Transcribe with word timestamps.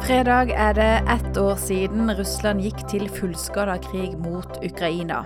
Fredag 0.00 0.50
er 0.50 0.72
det 0.72 1.02
ett 1.12 1.36
år 1.36 1.56
siden 1.60 2.10
Russland 2.18 2.64
gikk 2.64 2.80
til 2.88 3.04
fullskala 3.12 3.76
krig 3.84 4.16
mot 4.18 4.56
Ukraina. 4.64 5.20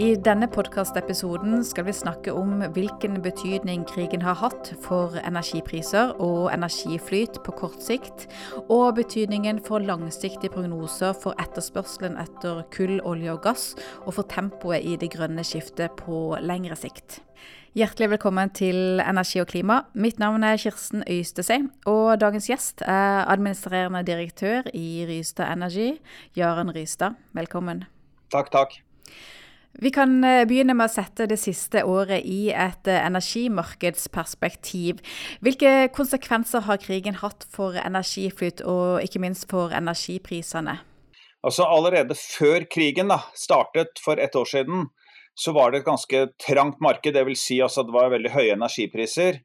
I 0.00 0.14
denne 0.16 0.46
podkastepisoden 0.48 1.60
skal 1.68 1.84
vi 1.84 1.92
snakke 1.92 2.32
om 2.32 2.62
hvilken 2.72 3.18
betydning 3.20 3.82
krigen 3.84 4.22
har 4.24 4.38
hatt 4.40 4.70
for 4.80 5.18
energipriser 5.20 6.14
og 6.16 6.46
energiflyt 6.54 7.36
på 7.44 7.52
kort 7.58 7.82
sikt, 7.84 8.24
og 8.72 8.94
betydningen 8.96 9.60
for 9.66 9.84
langsiktige 9.84 10.48
prognoser 10.54 11.12
for 11.12 11.36
etterspørselen 11.42 12.16
etter 12.22 12.62
kull, 12.72 13.02
olje 13.04 13.34
og 13.34 13.42
gass, 13.44 13.66
og 14.06 14.16
for 14.16 14.28
tempoet 14.32 14.80
i 14.80 14.94
det 14.96 15.10
grønne 15.12 15.44
skiftet 15.44 15.92
på 16.00 16.38
lengre 16.40 16.78
sikt. 16.80 17.20
Hjertelig 17.76 18.14
velkommen 18.14 18.52
til 18.56 19.02
Energi 19.04 19.42
og 19.44 19.50
klima. 19.52 19.82
Mitt 19.92 20.16
navn 20.22 20.44
er 20.48 20.56
Kirsten 20.60 21.04
Øystese, 21.04 21.58
og 21.84 22.16
dagens 22.20 22.48
gjest 22.48 22.80
er 22.88 23.28
administrerende 23.28 24.00
direktør 24.08 24.72
i 24.72 25.04
Rystad 25.08 25.52
Energy, 25.52 25.98
Jaren 26.36 26.72
Rystad. 26.72 27.20
Velkommen. 27.36 27.84
Takk, 28.32 28.48
takk. 28.56 28.80
Vi 29.80 29.90
kan 29.90 30.24
eh, 30.24 30.44
begynne 30.48 30.74
med 30.76 30.90
å 30.90 30.92
sette 30.92 31.26
det 31.30 31.38
siste 31.40 31.84
året 31.88 32.26
i 32.28 32.50
et 32.52 32.88
eh, 32.90 33.06
energimarkedsperspektiv. 33.06 35.00
Hvilke 35.40 35.88
konsekvenser 35.96 36.66
har 36.66 36.80
krigen 36.82 37.16
hatt 37.22 37.46
for 37.48 37.78
energiflyt, 37.80 38.60
og 38.68 39.00
ikke 39.04 39.22
minst 39.24 39.48
for 39.50 39.72
energiprisene? 39.76 40.76
Altså 41.42 41.64
Allerede 41.66 42.14
før 42.14 42.66
krigen 42.70 43.08
da, 43.10 43.18
startet 43.34 43.98
for 44.04 44.20
ett 44.20 44.36
år 44.38 44.46
siden, 44.46 44.86
så 45.34 45.54
var 45.56 45.72
det 45.72 45.80
et 45.80 45.88
ganske 45.88 46.26
trangt 46.44 46.78
marked. 46.84 47.16
Dvs. 47.16 47.40
Si 47.40 47.56
altså 47.64 47.82
det 47.88 47.96
var 47.96 48.12
veldig 48.12 48.30
høye 48.34 48.52
energipriser. 48.58 49.40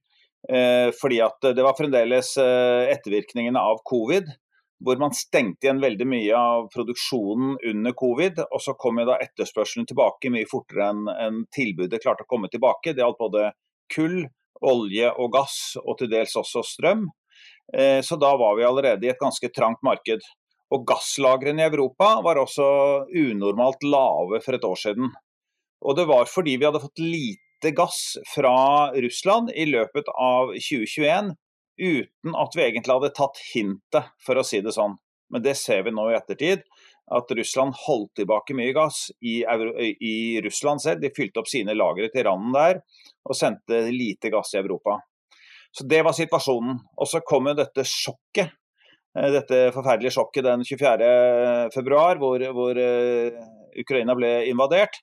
Eh, 0.51 0.89
fordi 0.99 1.21
at 1.23 1.39
det 1.55 1.63
var 1.63 1.75
fremdeles 1.79 2.35
eh, 2.39 2.91
ettervirkningene 2.93 3.59
av 3.59 3.79
covid 3.87 4.27
hvor 4.83 4.99
man 5.01 5.13
stengte 5.15 5.65
igjen 5.65 5.81
veldig 5.81 6.07
mye 6.09 6.37
av 6.37 6.67
produksjonen 6.73 7.55
under 7.71 7.95
covid. 7.97 8.41
Og 8.51 8.61
så 8.61 8.75
kom 8.79 9.01
jo 9.01 9.07
da 9.09 9.17
etterspørselen 9.23 9.87
tilbake 9.89 10.31
mye 10.33 10.49
fortere 10.49 10.89
enn 10.91 11.07
en 11.13 11.39
tilbudet 11.53 12.01
klarte 12.03 12.25
å 12.27 12.29
komme 12.29 12.49
tilbake. 12.53 12.93
Det 12.93 13.03
gjaldt 13.03 13.21
både 13.21 13.51
kull, 13.93 14.19
olje 14.61 15.13
og 15.17 15.31
gass, 15.33 15.57
og 15.81 15.97
til 15.99 16.11
dels 16.11 16.35
også 16.37 16.65
strøm. 16.65 17.07
Eh, 17.73 18.01
så 18.05 18.19
da 18.21 18.33
var 18.37 18.57
vi 18.57 18.67
allerede 18.67 19.07
i 19.07 19.11
et 19.13 19.21
ganske 19.21 19.49
trangt 19.53 19.81
marked. 19.85 20.21
Og 20.73 20.85
gasslagrene 20.87 21.63
i 21.63 21.69
Europa 21.71 22.17
var 22.25 22.39
også 22.41 22.67
unormalt 23.07 23.85
lave 23.87 24.41
for 24.43 24.57
et 24.57 24.67
år 24.67 24.79
siden. 24.81 25.11
Og 25.85 25.97
det 25.97 26.07
var 26.09 26.29
fordi 26.29 26.57
vi 26.57 26.67
hadde 26.67 26.83
fått 26.83 27.01
lite 27.01 27.71
gass 27.77 28.17
fra 28.33 28.91
Russland 28.93 29.53
i 29.55 29.67
løpet 29.69 30.09
av 30.13 30.51
2021 30.57 31.33
uten 31.77 32.35
at 32.35 32.55
vi 32.57 32.65
egentlig 32.65 32.93
hadde 32.93 33.13
tatt 33.15 33.39
hintet, 33.53 34.11
for 34.25 34.39
å 34.39 34.45
si 34.45 34.61
det 34.65 34.75
sånn. 34.75 34.97
Men 35.33 35.43
det 35.43 35.57
ser 35.59 35.83
vi 35.83 35.91
nå 35.91 36.07
i 36.11 36.15
ettertid, 36.17 36.63
at 37.15 37.31
Russland 37.39 37.75
holdt 37.85 38.17
tilbake 38.19 38.55
mye 38.57 38.73
gass 38.75 39.07
i, 39.23 39.39
i 39.43 40.15
Russland 40.43 40.83
selv. 40.83 41.03
De 41.03 41.11
fylte 41.15 41.41
opp 41.41 41.49
sine 41.51 41.75
lagre 41.75 42.09
til 42.11 42.25
randen 42.27 42.55
der 42.55 42.81
og 43.27 43.37
sendte 43.37 43.85
lite 43.93 44.31
gass 44.33 44.53
i 44.55 44.59
Europa. 44.59 44.99
Så 45.71 45.85
Det 45.87 46.01
var 46.03 46.15
situasjonen. 46.15 46.79
Og 46.97 47.07
så 47.07 47.21
kom 47.25 47.47
jo 47.47 47.55
dette 47.57 47.85
sjokket, 47.87 48.51
eh, 49.17 49.29
dette 49.35 49.61
forferdelige 49.75 50.15
sjokket 50.15 50.47
den 50.47 50.65
24.2, 50.67 52.17
hvor, 52.23 52.47
hvor 52.57 52.81
uh, 52.81 53.45
Ukraina 53.77 54.15
ble 54.17 54.31
invadert. 54.51 54.99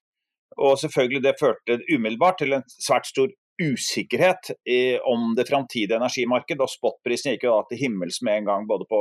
Og 0.61 0.77
selvfølgelig 0.79 1.23
Det 1.23 1.39
førte 1.41 1.81
umiddelbart 1.89 2.39
til 2.43 2.59
en 2.59 2.69
svært 2.69 3.09
stor 3.11 3.33
usikkerhet 3.63 4.51
i, 4.69 4.99
om 4.99 5.35
det 5.37 5.49
framtidige 5.49 5.99
energimarkedet. 6.01 6.65
Og 6.65 6.73
spotprisen 6.73 7.35
gikk 7.35 7.47
jo 7.49 7.57
da 7.57 7.67
til 7.69 7.83
himmels 7.85 8.21
med 8.27 8.41
en 8.41 8.51
gang, 8.51 8.69
både 8.71 8.89
på 8.91 9.01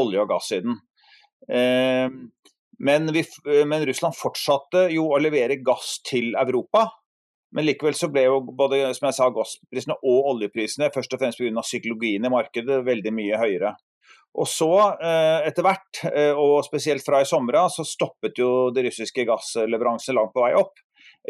olje- 0.00 0.22
og 0.22 0.30
gassiden. 0.30 0.78
Eh, 1.52 2.08
men, 2.78 3.12
vi, 3.12 3.24
men, 3.64 3.86
Russland 3.88 4.16
fortsatte 4.18 4.88
jo 4.92 5.08
å 5.12 5.20
levere 5.22 5.60
gass 5.64 5.98
til 6.06 6.34
Europa. 6.36 6.86
Men 7.56 7.64
likevel 7.64 7.94
så 7.96 8.10
ble 8.12 8.26
jo 8.26 8.40
både 8.58 8.82
som 8.96 9.08
jeg 9.08 9.16
sa, 9.16 9.28
gassprisene 9.32 9.96
og 10.04 10.32
oljeprisene, 10.34 10.90
først 10.92 11.14
og 11.14 11.22
fremst 11.22 11.40
pga. 11.40 11.64
psykologien 11.64 12.26
i 12.26 12.32
markedet, 12.32 12.82
veldig 12.84 13.12
mye 13.16 13.38
høyere. 13.40 13.76
Og 14.36 14.48
så, 14.50 14.68
eh, 15.00 15.46
etter 15.48 15.64
hvert, 15.64 16.02
eh, 16.12 16.34
og 16.36 16.64
spesielt 16.66 17.04
fra 17.04 17.22
i 17.22 17.28
sommer 17.28 17.56
så 17.72 17.86
stoppet 17.88 18.36
jo 18.36 18.70
de 18.70 18.84
russiske 18.84 19.24
gassleveransene 19.24 20.18
langt 20.18 20.34
på 20.34 20.44
vei 20.44 20.52
opp. 20.58 20.76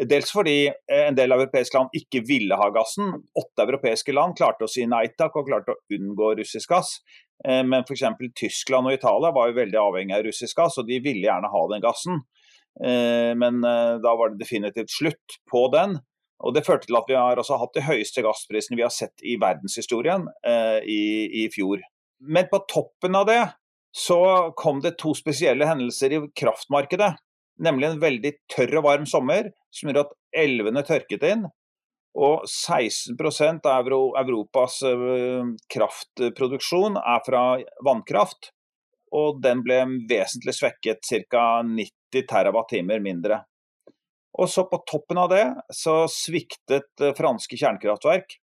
Dels 0.05 0.29
fordi 0.31 0.67
eh, 0.67 1.05
en 1.07 1.15
del 1.17 1.33
europeiske 1.33 1.77
land 1.77 1.95
ikke 1.97 2.21
ville 2.27 2.57
ha 2.59 2.67
gassen. 2.73 3.09
Åtte 3.37 3.65
europeiske 3.65 4.13
land 4.13 4.35
klarte 4.37 4.67
å 4.67 4.69
si 4.69 4.85
nei 4.89 5.07
takk 5.17 5.39
og 5.39 5.47
klarte 5.49 5.73
å 5.73 5.97
unngå 5.97 6.35
russisk 6.37 6.69
gass. 6.69 6.99
Eh, 7.45 7.63
men 7.65 7.81
f.eks. 7.81 8.05
Tyskland 8.37 8.89
og 8.89 8.97
Italia 8.97 9.33
var 9.33 9.49
jo 9.49 9.57
veldig 9.57 9.81
avhengig 9.81 10.17
av 10.19 10.27
russisk 10.27 10.61
gass, 10.61 10.77
og 10.77 10.89
de 10.89 11.01
ville 11.01 11.25
gjerne 11.25 11.49
ha 11.49 11.63
den 11.73 11.85
gassen. 11.85 12.21
Eh, 12.77 13.33
men 13.41 13.63
da 13.65 14.13
var 14.13 14.33
det 14.33 14.43
definitivt 14.43 14.93
slutt 14.93 15.39
på 15.49 15.65
den. 15.73 15.97
Og 16.45 16.53
Det 16.53 16.67
førte 16.67 16.85
til 16.85 16.99
at 16.99 17.07
vi 17.09 17.17
har 17.17 17.39
også 17.41 17.57
hatt 17.57 17.73
de 17.73 17.81
høyeste 17.81 18.21
gassprisene 18.21 18.77
vi 18.77 18.85
har 18.85 18.93
sett 18.93 19.23
i 19.25 19.39
verdenshistorien 19.41 20.27
i, 20.85 20.99
i 21.41 21.47
fjor. 21.49 21.81
Men 22.21 22.45
på 22.51 22.59
toppen 22.69 23.17
av 23.17 23.25
det 23.25 23.39
så 23.89 24.19
kom 24.53 24.83
det 24.83 24.99
to 25.01 25.15
spesielle 25.17 25.65
hendelser 25.65 26.13
i 26.13 26.19
kraftmarkedet 26.37 27.15
nemlig 27.63 27.89
en 27.89 28.01
veldig 28.01 28.33
tørr 28.53 28.79
og 28.79 28.87
varm 28.87 29.07
sommer 29.09 29.51
som 29.73 29.89
gjør 29.89 30.03
at 30.05 30.13
elvene 30.45 30.83
tørket 30.85 31.25
inn. 31.27 31.47
Og 32.17 32.47
16% 32.49 33.67
av 33.69 33.89
Europas 33.89 34.79
eh, 34.87 35.51
kraftproduksjon 35.73 36.97
er 36.97 37.21
fra 37.25 37.43
vannkraft. 37.85 38.51
Og 39.17 39.37
den 39.43 39.61
ble 39.63 39.83
vesentlig 40.09 40.57
svekket, 40.57 41.05
ca. 41.31 41.61
90 41.63 42.25
TWh 42.27 42.99
mindre. 43.03 43.43
Og 44.37 44.49
så 44.49 44.65
på 44.69 44.81
toppen 44.89 45.17
av 45.21 45.31
det 45.33 45.45
så 45.73 46.03
sviktet 46.11 46.89
eh, 47.05 47.13
franske 47.17 47.57
kjernekraftverk 47.57 48.39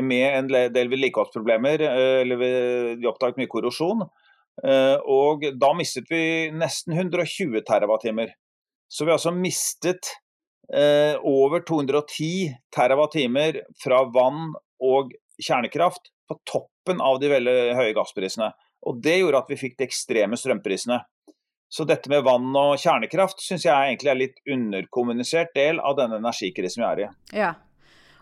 med 0.00 0.24
en 0.24 0.48
del 0.72 0.88
vedlikeholdsproblemer. 0.92 1.84
Eh, 1.84 2.20
eller 2.24 2.46
de 2.96 3.10
oppdaget 3.12 3.42
mye 3.42 3.52
korrosjon. 3.52 4.08
Eh, 4.62 4.96
og 5.10 5.46
da 5.58 5.72
mistet 5.76 6.10
vi 6.10 6.50
nesten 6.54 6.94
120 6.94 7.64
TWh. 7.66 8.34
Så 8.88 9.04
vi 9.04 9.10
har 9.10 9.18
altså 9.18 9.34
mistet 9.34 10.12
eh, 10.72 11.16
over 11.20 11.64
210 11.66 12.54
TWh 12.74 13.62
fra 13.82 14.04
vann 14.14 14.52
og 14.84 15.14
kjernekraft 15.42 16.12
på 16.28 16.38
toppen 16.46 17.02
av 17.02 17.18
de 17.20 17.32
veldig 17.32 17.56
høye 17.78 17.96
gassprisene. 17.96 18.52
Og 18.84 19.00
det 19.02 19.18
gjorde 19.18 19.42
at 19.42 19.50
vi 19.50 19.60
fikk 19.60 19.78
de 19.80 19.88
ekstreme 19.88 20.38
strømprisene. 20.38 21.00
Så 21.74 21.86
dette 21.88 22.10
med 22.12 22.22
vann 22.22 22.52
og 22.54 22.76
kjernekraft 22.78 23.40
syns 23.42 23.64
jeg 23.66 23.74
egentlig 23.74 24.10
er 24.12 24.18
litt 24.20 24.36
underkommunisert 24.46 25.54
del 25.56 25.80
av 25.82 25.96
denne 25.98 26.20
energikrisen 26.20 26.84
vi 26.84 26.86
er 26.86 27.00
i. 27.02 27.08
Ja, 27.40 27.54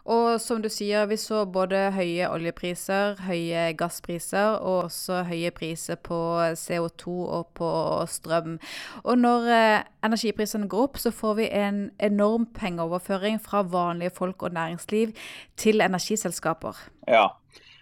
og 0.05 0.41
som 0.43 0.63
du 0.63 0.69
sier, 0.73 1.07
vi 1.07 1.17
så 1.21 1.45
både 1.47 1.85
høye 1.95 2.27
oljepriser, 2.27 3.21
høye 3.23 3.69
gasspriser 3.79 4.59
og 4.59 4.89
også 4.89 5.23
høye 5.29 5.53
priser 5.55 6.01
på 6.03 6.19
CO2 6.59 7.15
og 7.39 7.53
på 7.59 7.69
strøm. 8.11 8.57
Og 9.05 9.21
når 9.21 9.47
eh, 9.55 9.85
energiprisene 10.07 10.67
går 10.71 10.89
opp, 10.89 10.99
så 10.99 11.15
får 11.15 11.37
vi 11.39 11.51
en 11.55 11.85
enorm 12.03 12.49
pengeoverføring 12.57 13.39
fra 13.43 13.63
vanlige 13.63 14.15
folk 14.17 14.43
og 14.43 14.57
næringsliv 14.59 15.15
til 15.57 15.81
energiselskaper. 15.81 16.83
Ja, 17.07 17.29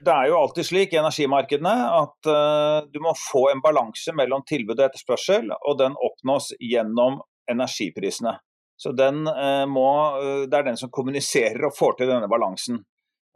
det 0.05 0.13
er 0.13 0.29
jo 0.29 0.39
alltid 0.41 0.69
slik 0.69 0.93
i 0.93 1.01
energimarkedene 1.01 1.73
at 1.93 2.29
uh, 2.29 2.87
du 2.89 3.01
må 3.05 3.13
få 3.21 3.51
en 3.51 3.61
balanse 3.65 4.15
mellom 4.17 4.45
tilbud 4.49 4.79
og 4.79 4.87
etterspørsel, 4.87 5.51
og 5.61 5.77
den 5.81 5.97
oppnås 5.97 6.55
gjennom 6.61 7.21
energiprisene. 7.51 8.39
Så 8.83 8.93
den, 8.93 9.27
eh, 9.27 9.67
må, 9.67 9.89
eh, 10.17 10.47
Det 10.47 10.57
er 10.57 10.63
den 10.63 10.77
som 10.77 10.91
kommuniserer 10.91 11.67
og 11.67 11.77
får 11.77 11.99
til 11.99 12.09
denne 12.09 12.29
balansen. 12.29 12.79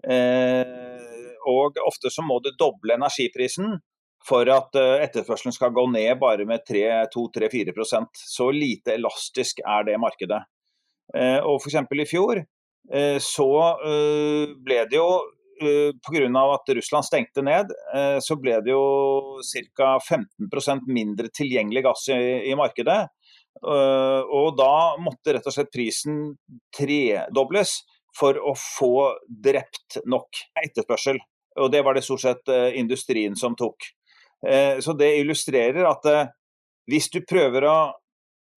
Eh, 0.00 0.64
og 1.46 1.76
ofte 1.84 2.08
så 2.08 2.24
må 2.24 2.38
det 2.42 2.56
doble 2.58 2.96
energiprisen 2.96 3.76
for 4.24 4.48
at 4.48 4.72
etterspørselen 4.72 5.52
skal 5.52 5.74
gå 5.76 5.84
ned 5.92 6.18
bare 6.18 6.46
med 6.48 6.64
2-3-4% 7.12 8.08
Så 8.16 8.46
lite 8.56 8.94
elastisk 8.94 9.60
er 9.60 9.84
det 9.84 10.00
markedet. 10.00 10.40
Og 11.44 11.60
F.eks. 11.60 11.76
i 11.92 12.06
fjor 12.08 12.40
så 13.20 13.50
ble 14.64 14.78
det 14.88 14.96
jo 14.96 15.20
pga. 15.60 16.54
at 16.54 16.74
Russland 16.74 17.04
stengte 17.04 17.44
ned, 17.44 17.68
så 18.24 18.40
ble 18.40 18.62
det 18.64 18.72
jo 18.72 19.36
ca. 19.76 19.98
15% 20.00 20.88
mindre 20.88 21.28
tilgjengelig 21.28 21.84
gass 21.84 22.08
i, 22.08 22.48
i 22.48 22.56
markedet. 22.56 23.10
Eh, 23.62 24.22
og 24.34 24.56
da 24.58 24.96
måtte 25.00 25.36
rett 25.36 25.46
og 25.46 25.54
slett 25.54 25.72
prisen 25.72 26.34
tredobles 26.74 27.78
for 28.14 28.38
å 28.38 28.54
få 28.58 28.94
drept 29.26 30.00
nok 30.10 30.44
etterspørsel. 30.62 31.20
Og 31.62 31.70
det 31.70 31.84
var 31.86 31.96
det 31.96 32.04
stort 32.06 32.24
sett 32.24 32.50
eh, 32.52 32.72
industrien 32.80 33.36
som 33.38 33.56
tok. 33.58 33.90
Eh, 34.46 34.80
så 34.84 34.96
det 34.98 35.14
illustrerer 35.20 35.86
at 35.88 36.08
hvis 36.90 37.08
du 37.14 37.22
prøver 37.24 37.66
å 37.70 37.76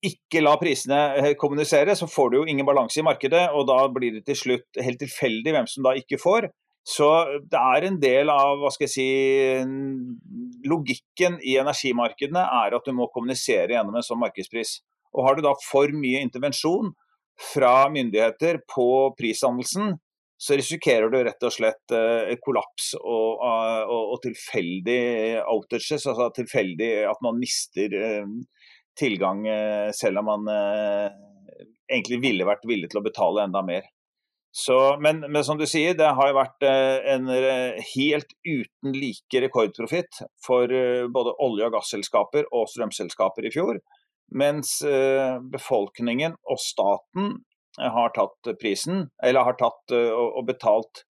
ikke 0.04 0.44
la 0.44 0.52
prisene 0.60 1.32
kommunisere, 1.40 1.96
så 1.98 2.06
får 2.06 2.30
du 2.30 2.36
jo 2.38 2.46
ingen 2.46 2.66
balanse 2.66 3.00
i 3.00 3.06
markedet, 3.06 3.48
og 3.50 3.66
da 3.66 3.80
blir 3.90 4.14
det 4.14 4.28
til 4.28 4.36
slutt 4.38 4.78
helt 4.84 5.00
tilfeldig 5.02 5.54
hvem 5.56 5.66
som 5.70 5.86
da 5.88 5.96
ikke 5.98 6.20
får. 6.22 6.46
Så 6.88 7.08
det 7.50 7.58
er 7.58 7.84
en 7.84 7.98
del 8.00 8.30
av 8.32 8.60
hva 8.62 8.70
skal 8.72 8.86
jeg 8.86 8.92
si, 8.94 9.08
logikken 10.68 11.36
i 11.44 11.58
energimarkedene 11.60 12.44
er 12.62 12.76
at 12.78 12.86
du 12.86 12.94
må 12.96 13.10
kommunisere 13.12 13.74
gjennom 13.74 13.98
en 13.98 14.06
sånn 14.06 14.22
markedspris. 14.22 14.78
Og 15.18 15.24
Har 15.26 15.36
du 15.36 15.42
da 15.44 15.54
for 15.66 15.90
mye 15.90 16.22
intervensjon 16.22 16.92
fra 17.52 17.88
myndigheter 17.90 18.62
på 18.70 18.88
prisdannelsen, 19.18 19.96
så 20.38 20.54
risikerer 20.54 21.10
du 21.10 21.18
rett 21.26 21.42
og 21.42 21.50
slett 21.50 21.94
eh, 21.94 22.36
kollaps 22.38 22.92
og, 23.00 23.40
og, 23.42 23.94
og, 24.14 24.18
tilfeldig 24.22 25.00
outages, 25.42 26.06
altså 26.06 26.28
tilfeldig 26.36 26.92
at 27.10 27.18
man 27.26 27.40
mister 27.42 27.94
eh, 27.98 28.36
tilgang 28.98 29.46
eh, 29.46 29.90
selv 29.94 30.22
om 30.22 30.30
man 30.30 30.50
eh, 30.52 31.10
egentlig 31.90 32.20
ville 32.22 32.48
vært 32.48 32.66
villig 32.68 32.90
til 32.92 33.00
å 33.00 33.06
betale 33.06 33.46
enda 33.46 33.62
mer. 33.66 33.86
Så, 34.54 34.76
men, 35.02 35.20
men, 35.28 35.42
som 35.44 35.58
du 35.60 35.66
sier, 35.68 35.94
det 35.98 36.08
har 36.18 36.34
vært 36.34 36.64
eh, 36.66 37.10
en 37.14 37.28
helt 37.92 38.32
uten 38.46 38.94
like 38.94 39.42
rekordprofitt 39.44 40.22
for 40.44 40.72
både 41.14 41.34
olje- 41.44 41.68
og 41.68 41.76
gasselskaper 41.76 42.48
og 42.54 42.70
strømselskaper 42.72 43.46
i 43.46 43.54
fjor. 43.54 43.82
Mens 44.36 44.82
befolkningen 45.52 46.34
og 46.44 46.58
staten 46.60 47.38
har 47.78 48.10
tatt 48.12 48.50
prisen, 48.60 49.06
eller 49.24 49.46
har 49.46 49.56
tatt 49.56 49.94
og, 49.94 50.42
betalt 50.44 51.04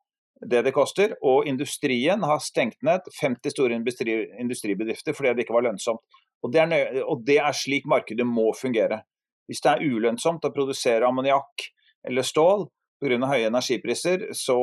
det 0.47 0.63
det 0.67 0.75
koster. 0.77 1.17
Og 1.27 1.49
industrien 1.51 2.23
har 2.23 2.43
stengt 2.45 2.79
ned 2.87 3.09
50 3.21 3.55
store 3.55 3.79
industri, 3.79 4.15
industribedrifter 4.41 5.17
fordi 5.17 5.35
det 5.35 5.47
ikke 5.47 5.57
var 5.57 5.67
lønnsomt. 5.67 6.03
Og 6.47 6.55
det, 6.55 6.63
er, 6.63 7.01
og 7.03 7.25
det 7.27 7.41
er 7.43 7.57
slik 7.57 7.89
markedet 7.91 8.27
må 8.27 8.53
fungere. 8.55 9.03
Hvis 9.49 9.65
det 9.65 9.73
er 9.73 9.87
ulønnsomt 9.89 10.45
å 10.47 10.55
produsere 10.55 11.09
ammoniakk 11.09 11.71
eller 12.07 12.27
stål 12.27 12.69
pga. 13.03 13.19
høye 13.31 13.49
energipriser, 13.49 14.29
så 14.35 14.59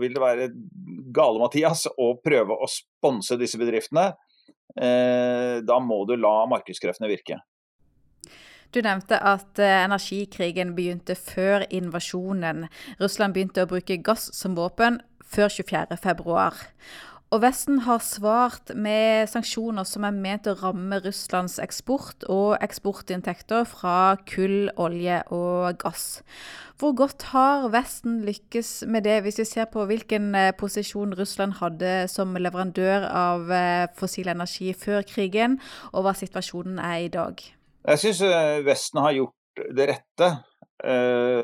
vil 0.00 0.14
det 0.14 0.22
være 0.22 0.50
gale-Mathias 1.14 1.86
å 1.98 2.14
prøve 2.24 2.56
å 2.56 2.68
sponse 2.70 3.38
disse 3.40 3.60
bedriftene. 3.60 4.12
Eh, 4.76 5.60
da 5.64 5.78
må 5.84 6.04
du 6.08 6.14
la 6.16 6.46
markedskreftene 6.48 7.10
virke. 7.10 7.40
Du 8.72 8.80
nevnte 8.80 9.18
at 9.20 9.60
eh, 9.60 9.84
energikrigen 9.84 10.74
begynte 10.76 11.12
før 11.18 11.66
invasjonen. 11.68 12.70
Russland 13.02 13.36
begynte 13.36 13.66
å 13.66 13.68
bruke 13.68 13.98
gass 14.00 14.30
som 14.32 14.56
våpen 14.56 15.02
før 15.28 15.52
24.2. 15.52 16.36
Og 17.32 17.40
Vesten 17.40 17.82
har 17.84 18.00
svart 18.04 18.72
med 18.76 19.28
sanksjoner 19.28 19.84
som 19.88 20.04
er 20.04 20.16
ment 20.16 20.48
å 20.48 20.56
ramme 20.60 20.98
Russlands 21.04 21.58
eksport 21.60 22.26
og 22.32 22.58
eksportinntekter 22.64 23.64
fra 23.68 24.18
kull, 24.28 24.68
olje 24.80 25.22
og 25.32 25.78
gass. 25.80 26.20
Hvor 26.80 26.96
godt 26.96 27.28
har 27.36 27.68
Vesten 27.72 28.22
lykkes 28.24 28.82
med 28.88 29.04
det, 29.04 29.22
hvis 29.24 29.40
vi 29.40 29.50
ser 29.52 29.68
på 29.72 29.84
hvilken 29.88 30.32
eh, 30.32 30.52
posisjon 30.56 31.12
Russland 31.16 31.60
hadde 31.60 32.06
som 32.12 32.36
leverandør 32.36 33.08
av 33.08 33.52
eh, 33.52 33.88
fossil 34.00 34.32
energi 34.32 34.72
før 34.76 35.04
krigen, 35.04 35.60
og 35.92 36.08
hva 36.08 36.16
situasjonen 36.16 36.80
er 36.80 37.02
i 37.04 37.12
dag? 37.12 37.52
Jeg 37.82 37.98
syns 37.98 38.20
eh, 38.22 38.60
Vesten 38.62 39.00
har 39.02 39.14
gjort 39.16 39.62
det 39.74 39.86
rette. 39.90 40.28
Eh, 40.82 41.40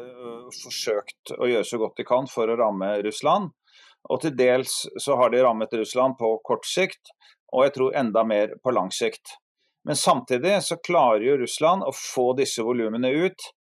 forsøkt 0.55 1.33
å 1.35 1.49
gjøre 1.51 1.67
så 1.67 1.81
godt 1.83 1.99
de 1.99 2.07
kan 2.07 2.29
for 2.31 2.51
å 2.51 2.57
ramme 2.59 2.93
Russland. 3.03 3.51
Og 4.09 4.23
til 4.23 4.37
dels 4.39 4.85
så 5.03 5.17
har 5.19 5.33
de 5.35 5.43
rammet 5.43 5.75
Russland 5.75 6.15
på 6.19 6.37
kort 6.47 6.67
sikt, 6.67 7.11
og 7.53 7.67
jeg 7.67 7.75
tror 7.75 7.97
enda 7.99 8.23
mer 8.25 8.55
på 8.63 8.73
lang 8.75 8.93
sikt. 8.95 9.35
Men 9.89 9.99
samtidig 9.99 10.61
så 10.63 10.79
klarer 10.85 11.27
jo 11.27 11.37
Russland 11.43 11.83
å 11.87 11.95
få 11.95 12.31
disse 12.39 12.63
volumene 12.63 13.11
ut 13.27 13.51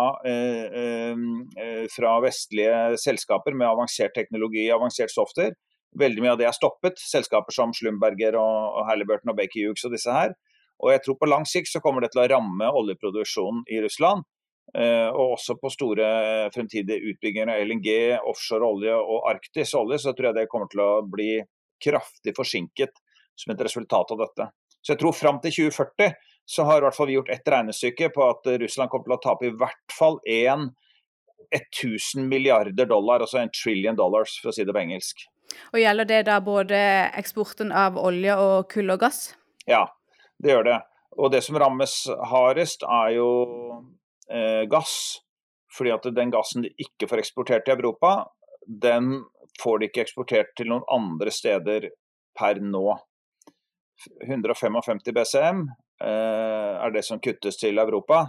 fra 1.91 2.15
vestlige 2.23 3.01
selskaper 3.03 3.59
med 3.59 3.67
avansert 3.67 4.15
teknologi, 4.15 4.69
avansert 4.71 5.11
software. 5.11 5.53
Veldig 5.99 6.23
mye 6.23 6.35
av 6.35 6.39
det 6.39 6.47
er 6.47 6.55
stoppet. 6.55 6.99
Selskaper 7.03 7.55
som 7.55 7.73
Slumberger 7.75 8.37
og 8.39 8.85
Halliburton 8.87 9.33
og 9.33 9.39
Baker 9.39 9.67
Hughes 9.67 9.83
og 9.87 9.95
disse 9.95 10.13
her. 10.13 10.35
Og 10.81 10.93
jeg 10.93 11.03
tror 11.05 11.17
på 11.19 11.29
lang 11.29 11.43
sikt 11.45 11.69
så 11.69 11.81
kommer 11.83 12.05
det 12.05 12.13
til 12.13 12.23
å 12.23 12.29
ramme 12.31 12.69
oljeproduksjonen 12.79 13.65
i 13.69 13.81
Russland. 13.83 14.23
Eh, 14.71 15.09
og 15.09 15.35
også 15.35 15.57
på 15.59 15.69
store 15.73 16.07
fremtidige 16.55 17.11
utbygginger 17.11 17.51
av 17.51 17.63
LNG, 17.67 17.89
offshore 18.31 18.67
olje 18.67 18.95
og 18.95 19.27
arktisk 19.29 19.81
olje, 19.81 19.99
så 19.99 20.15
tror 20.15 20.31
jeg 20.31 20.39
det 20.39 20.49
kommer 20.51 20.71
til 20.71 20.83
å 20.85 20.91
bli 21.03 21.33
kraftig 21.81 22.33
forsinket 22.37 23.01
som 23.37 23.53
et 23.53 23.63
resultat 23.67 24.13
av 24.15 24.21
dette. 24.23 24.47
Så 24.81 24.93
jeg 24.93 25.01
tror 25.01 25.17
fram 25.17 25.41
til 25.43 25.53
2040 25.67 26.15
så 26.51 26.65
har 26.65 26.79
i 26.79 26.85
hvert 26.85 26.97
fall 26.97 27.09
vi 27.09 27.17
gjort 27.17 27.29
ett 27.33 27.51
regnestykke 27.53 28.09
på 28.15 28.23
at 28.25 28.47
Russland 28.63 28.89
kommer 28.91 29.09
til 29.09 29.17
å 29.17 29.23
tape 29.23 29.49
i 29.49 29.53
hvert 29.59 29.97
fall 29.97 30.17
1 30.25 30.71
1000 31.51 32.29
milliarder 32.31 32.87
dollar, 32.87 33.19
altså 33.19 33.41
en 33.41 33.51
trillion 33.51 33.97
dollars, 33.97 34.37
for 34.39 34.51
å 34.51 34.55
si 34.55 34.63
det 34.63 34.71
på 34.71 34.79
engelsk. 34.85 35.25
Og 35.73 35.79
Gjelder 35.81 36.07
det 36.09 36.21
da 36.29 36.39
både 36.43 36.79
eksporten 37.19 37.71
av 37.71 37.99
olje 37.99 38.35
og 38.37 38.69
kull 38.71 38.93
og 38.93 39.01
gass? 39.03 39.31
Ja, 39.69 39.85
det 40.41 40.55
gjør 40.55 40.67
det. 40.67 40.79
Og 41.19 41.31
det 41.33 41.41
som 41.43 41.59
rammes 41.59 41.95
hardest, 42.31 42.85
er 42.87 43.15
jo 43.17 43.29
eh, 44.31 44.63
gass. 44.71 44.95
Fordi 45.71 45.93
at 45.95 46.07
den 46.15 46.31
gassen 46.33 46.65
de 46.65 46.73
ikke 46.83 47.07
får 47.07 47.23
eksportert 47.23 47.65
til 47.67 47.77
Europa, 47.77 48.25
den 48.67 49.21
får 49.61 49.79
de 49.79 49.87
ikke 49.87 50.03
eksportert 50.05 50.51
til 50.57 50.71
noen 50.71 50.83
andre 50.91 51.31
steder 51.33 51.87
per 52.37 52.59
nå. 52.63 52.85
155 54.25 55.03
BCM 55.13 55.65
eh, 56.03 56.73
er 56.81 56.93
det 56.93 57.05
som 57.07 57.21
kuttes 57.23 57.59
til 57.61 57.79
Europa. 57.79 58.25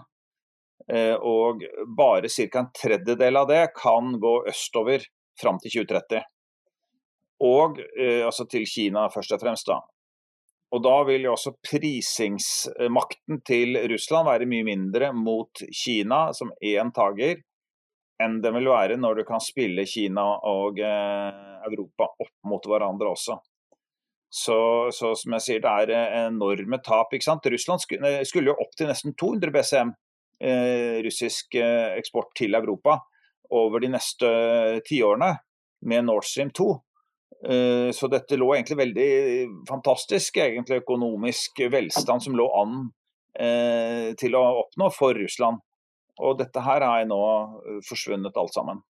Eh, 0.90 1.14
og 1.14 1.62
bare 1.96 2.28
ca. 2.28 2.60
en 2.60 2.70
tredjedel 2.74 3.38
av 3.38 3.48
det 3.50 3.64
kan 3.78 4.16
gå 4.20 4.34
østover 4.50 5.04
fram 5.40 5.58
til 5.62 5.82
2030. 5.82 6.22
Og 7.42 7.80
eh, 7.98 8.22
altså 8.26 8.46
til 8.50 8.66
Kina 8.68 9.08
først 9.12 9.34
og 9.34 9.42
fremst, 9.42 9.70
da. 9.70 9.80
Og 10.72 10.80
da 10.84 10.94
vil 11.04 11.26
jo 11.26 11.34
også 11.34 11.52
prisingsmakten 11.60 13.42
til 13.44 13.76
Russland 13.92 14.28
være 14.30 14.48
mye 14.48 14.64
mindre 14.64 15.10
mot 15.12 15.60
Kina 15.68 16.30
som 16.36 16.52
én 16.64 16.92
tager, 16.96 17.42
enn 18.22 18.38
den 18.40 18.56
vil 18.56 18.70
være 18.72 18.96
når 19.00 19.20
du 19.20 19.24
kan 19.28 19.42
spille 19.42 19.84
Kina 19.88 20.24
og 20.48 20.80
eh, 20.80 21.42
Europa 21.68 22.08
opp 22.14 22.32
mot 22.48 22.68
hverandre 22.70 23.10
også. 23.12 23.36
Så, 24.32 24.56
så, 24.96 25.10
som 25.18 25.34
jeg 25.36 25.44
sier, 25.44 25.60
det 25.60 25.72
er 25.72 25.92
eh, 25.92 26.14
enorme 26.30 26.78
tap. 26.80 27.12
ikke 27.12 27.26
sant? 27.26 27.50
Russland 27.52 27.82
skulle, 27.84 28.14
skulle 28.28 28.52
jo 28.52 28.56
opp 28.64 28.72
til 28.78 28.88
nesten 28.88 29.12
200 29.20 29.52
BCM 29.52 29.92
eh, 30.40 31.02
russisk 31.04 31.58
eh, 31.60 31.98
eksport 31.98 32.32
til 32.38 32.56
Europa 32.56 32.96
over 33.52 33.82
de 33.84 33.90
neste 33.92 34.30
tiårene 34.88 35.34
med 35.84 36.06
Nord 36.08 36.24
Stream 36.24 36.48
2. 36.56 36.70
Eh, 37.42 37.90
så 37.90 38.08
dette 38.10 38.38
lå 38.38 38.52
egentlig 38.54 38.78
veldig 38.78 39.10
fantastisk 39.68 40.38
egentlig 40.38 40.82
økonomisk 40.84 41.64
velstand 41.72 42.22
som 42.22 42.36
lå 42.38 42.46
an 42.60 42.76
eh, 43.34 44.12
til 44.18 44.38
å 44.38 44.44
oppnå 44.62 44.90
for 44.94 45.18
Russland. 45.18 45.58
Og 46.22 46.38
dette 46.38 46.62
her 46.62 46.84
er 46.86 47.08
nå 47.08 47.22
forsvunnet 47.88 48.36
alt 48.38 48.54
sammen. 48.54 48.82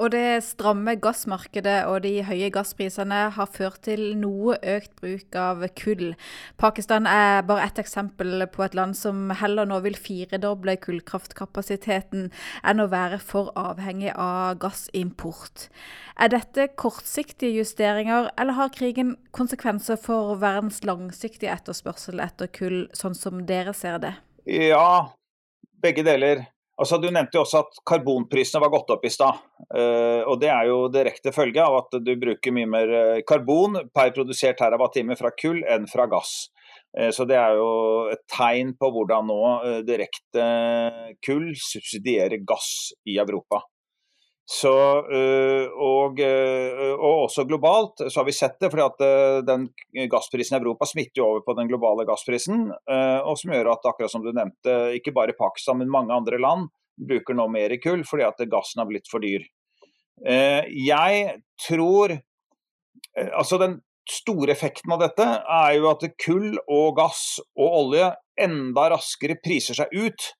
Og 0.00 0.12
det 0.14 0.40
stramme 0.46 0.94
gassmarkedet 0.96 1.82
og 1.90 1.98
de 2.06 2.22
høye 2.24 2.48
gassprisene 2.54 3.18
har 3.36 3.48
ført 3.52 3.82
til 3.84 4.14
noe 4.16 4.56
økt 4.56 4.94
bruk 5.00 5.36
av 5.36 5.64
kull. 5.76 6.14
Pakistan 6.60 7.08
er 7.10 7.42
bare 7.48 7.66
ett 7.68 7.80
eksempel 7.82 8.46
på 8.52 8.64
et 8.64 8.76
land 8.78 8.96
som 8.96 9.28
heller 9.42 9.68
nå 9.68 9.82
vil 9.84 9.98
firedoble 10.00 10.78
kullkraftkapasiteten 10.80 12.30
enn 12.64 12.80
å 12.80 12.88
være 12.92 13.18
for 13.20 13.52
avhengig 13.60 14.14
av 14.14 14.56
gassimport. 14.62 15.68
Er 16.16 16.32
dette 16.32 16.70
kortsiktige 16.80 17.60
justeringer, 17.60 18.30
eller 18.40 18.56
har 18.56 18.72
krigen 18.72 19.16
konsekvenser 19.36 20.00
for 20.00 20.36
verdens 20.40 20.80
langsiktige 20.84 21.52
etterspørsel 21.52 22.24
etter 22.24 22.48
kull, 22.52 22.86
sånn 22.96 23.16
som 23.16 23.44
dere 23.48 23.76
ser 23.76 24.00
det? 24.00 24.14
Ja, 24.48 25.12
begge 25.84 26.04
deler. 26.06 26.46
Altså, 26.80 26.96
du 26.96 27.10
nevnte 27.12 27.36
jo 27.36 27.42
også 27.44 27.60
at 27.60 27.80
karbonprisene 27.88 28.62
var 28.62 28.72
gått 28.72 28.92
opp 28.94 29.02
i 29.04 29.12
stad. 29.12 29.42
Uh, 29.68 30.24
og 30.24 30.38
Det 30.40 30.48
er 30.48 30.70
jo 30.70 30.78
direkte 30.92 31.32
følge 31.36 31.60
av 31.60 31.76
at 31.82 31.98
du 32.00 32.14
bruker 32.20 32.54
mye 32.56 32.70
mer 32.70 32.94
eh, 32.96 33.20
karbon 33.28 33.76
per 33.92 34.14
produsert 34.16 34.56
terawattime 34.62 35.16
fra 35.18 35.32
kull 35.36 35.60
enn 35.68 35.84
fra 35.90 36.08
gass. 36.08 36.48
Uh, 36.96 37.10
så 37.12 37.26
Det 37.28 37.36
er 37.36 37.58
jo 37.60 37.68
et 38.14 38.24
tegn 38.32 38.72
på 38.80 38.92
hvordan 38.94 39.28
nå 39.28 39.42
direkte 39.84 40.46
kull 41.26 41.52
subsidierer 41.60 42.40
gass 42.48 42.94
i 43.04 43.20
Europa. 43.20 43.60
Så, 44.50 44.70
og, 45.78 46.20
og, 46.20 47.04
også 47.06 47.44
globalt 47.46 48.02
så 48.02 48.16
har 48.18 48.26
vi 48.26 48.34
sett 48.34 48.56
det, 48.58 48.70
fordi 48.72 48.82
at 48.82 49.04
den 49.46 49.68
gassprisen 50.10 50.56
i 50.56 50.58
Europa 50.58 50.88
smitter 50.90 51.22
jo 51.22 51.28
over 51.28 51.44
på 51.46 51.54
den 51.54 51.70
globale 51.70 52.02
gassprisen. 52.08 52.64
Og 52.66 53.38
som 53.38 53.54
gjør 53.54 53.70
at 53.76 53.86
akkurat 53.86 54.10
som 54.10 54.24
du 54.24 54.32
nevnte, 54.34 54.74
ikke 54.98 55.14
bare 55.14 55.36
Pakistan, 55.38 55.78
men 55.78 55.92
mange 55.94 56.16
andre 56.16 56.40
land 56.42 56.66
bruker 56.98 57.38
nå 57.38 57.46
mer 57.54 57.76
kull 57.78 58.02
fordi 58.08 58.26
at 58.26 58.42
gassen 58.50 58.82
har 58.82 58.90
blitt 58.90 59.06
for 59.12 59.22
dyr. 59.22 59.46
Jeg 60.18 61.38
tror 61.68 62.18
Altså 63.16 63.58
den 63.60 63.78
store 64.10 64.54
effekten 64.54 64.92
av 64.94 65.02
dette 65.02 65.24
er 65.24 65.76
jo 65.78 65.88
at 65.90 66.04
kull 66.20 66.58
og 66.70 66.96
gass 66.98 67.38
og 67.58 67.76
olje 67.82 68.10
enda 68.40 68.88
raskere 68.94 69.38
priser 69.42 69.76
seg 69.78 69.92
ut 69.94 70.30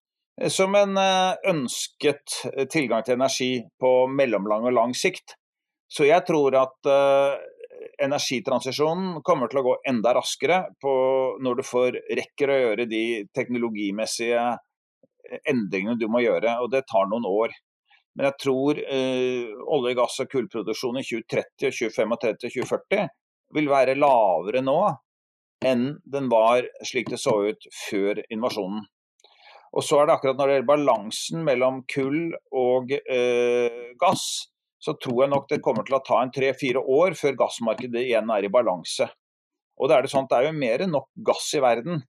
som 0.49 0.75
en 0.75 0.97
eh, 0.97 1.37
ønsket 1.51 2.41
eh, 2.55 2.67
tilgang 2.71 3.05
til 3.05 3.19
energi 3.19 3.53
på 3.81 3.93
mellomlang 4.09 4.65
og 4.71 4.77
lang 4.77 4.97
sikt. 4.97 5.37
Så 5.91 6.07
jeg 6.07 6.23
tror 6.23 6.55
at 6.55 6.87
uh, 6.87 7.35
energitransisjonen 7.99 9.25
kommer 9.27 9.51
til 9.51 9.59
å 9.59 9.65
gå 9.67 9.73
enda 9.91 10.13
raskere 10.15 10.61
når 10.87 11.57
du 11.59 11.63
får 11.67 11.99
rekker 12.15 12.53
å 12.53 12.59
gjøre 12.61 12.87
de 12.87 13.01
teknologimessige 13.35 14.45
endringene 15.51 15.99
du 15.99 16.07
må 16.07 16.23
gjøre, 16.23 16.61
og 16.63 16.71
det 16.71 16.85
tar 16.87 17.11
noen 17.11 17.27
år. 17.27 17.57
Men 18.15 18.29
jeg 18.31 18.39
tror 18.43 18.79
eh, 18.83 19.51
olje-, 19.71 19.97
gass- 19.99 20.23
og 20.23 20.31
kullproduksjon 20.31 20.99
i 21.01 21.05
2030, 21.07 21.75
2035 21.75 22.15
og 22.15 22.41
2040 22.47 23.11
vil 23.57 23.71
være 23.71 23.99
lavere 23.99 24.63
nå 24.63 24.81
enn 25.67 25.87
den 26.09 26.31
var 26.33 26.65
slik 26.87 27.11
det 27.13 27.21
så 27.21 27.35
ut 27.51 27.67
før 27.83 28.23
invasjonen. 28.33 28.87
Og 29.71 29.85
så 29.87 30.01
er 30.01 30.09
det 30.09 30.17
akkurat 30.17 30.39
når 30.39 30.49
det 30.49 30.55
gjelder 30.57 30.71
balansen 30.73 31.45
mellom 31.47 31.83
kull 31.91 32.33
og 32.59 32.91
eh, 32.99 33.93
gass, 34.01 34.25
så 34.81 34.97
tror 34.99 35.25
jeg 35.25 35.33
nok 35.35 35.49
det 35.51 35.61
kommer 35.63 35.87
til 35.87 35.99
å 35.99 36.05
ta 36.05 36.19
en 36.25 36.33
tre-fire 36.35 36.81
år 36.81 37.15
før 37.19 37.37
gassmarkedet 37.45 38.03
igjen 38.07 38.33
er 38.35 38.47
i 38.47 38.53
balanse. 38.53 39.07
Og 39.81 39.89
det 39.89 39.97
er 39.97 40.05
det 40.05 40.13
sånn 40.13 40.27
at 40.27 40.33
det 40.33 40.41
er 40.41 40.49
jo 40.49 40.57
mer 40.59 40.85
enn 40.85 40.95
nok 40.97 41.09
gass 41.29 41.47
i 41.57 41.63
verden, 41.63 42.03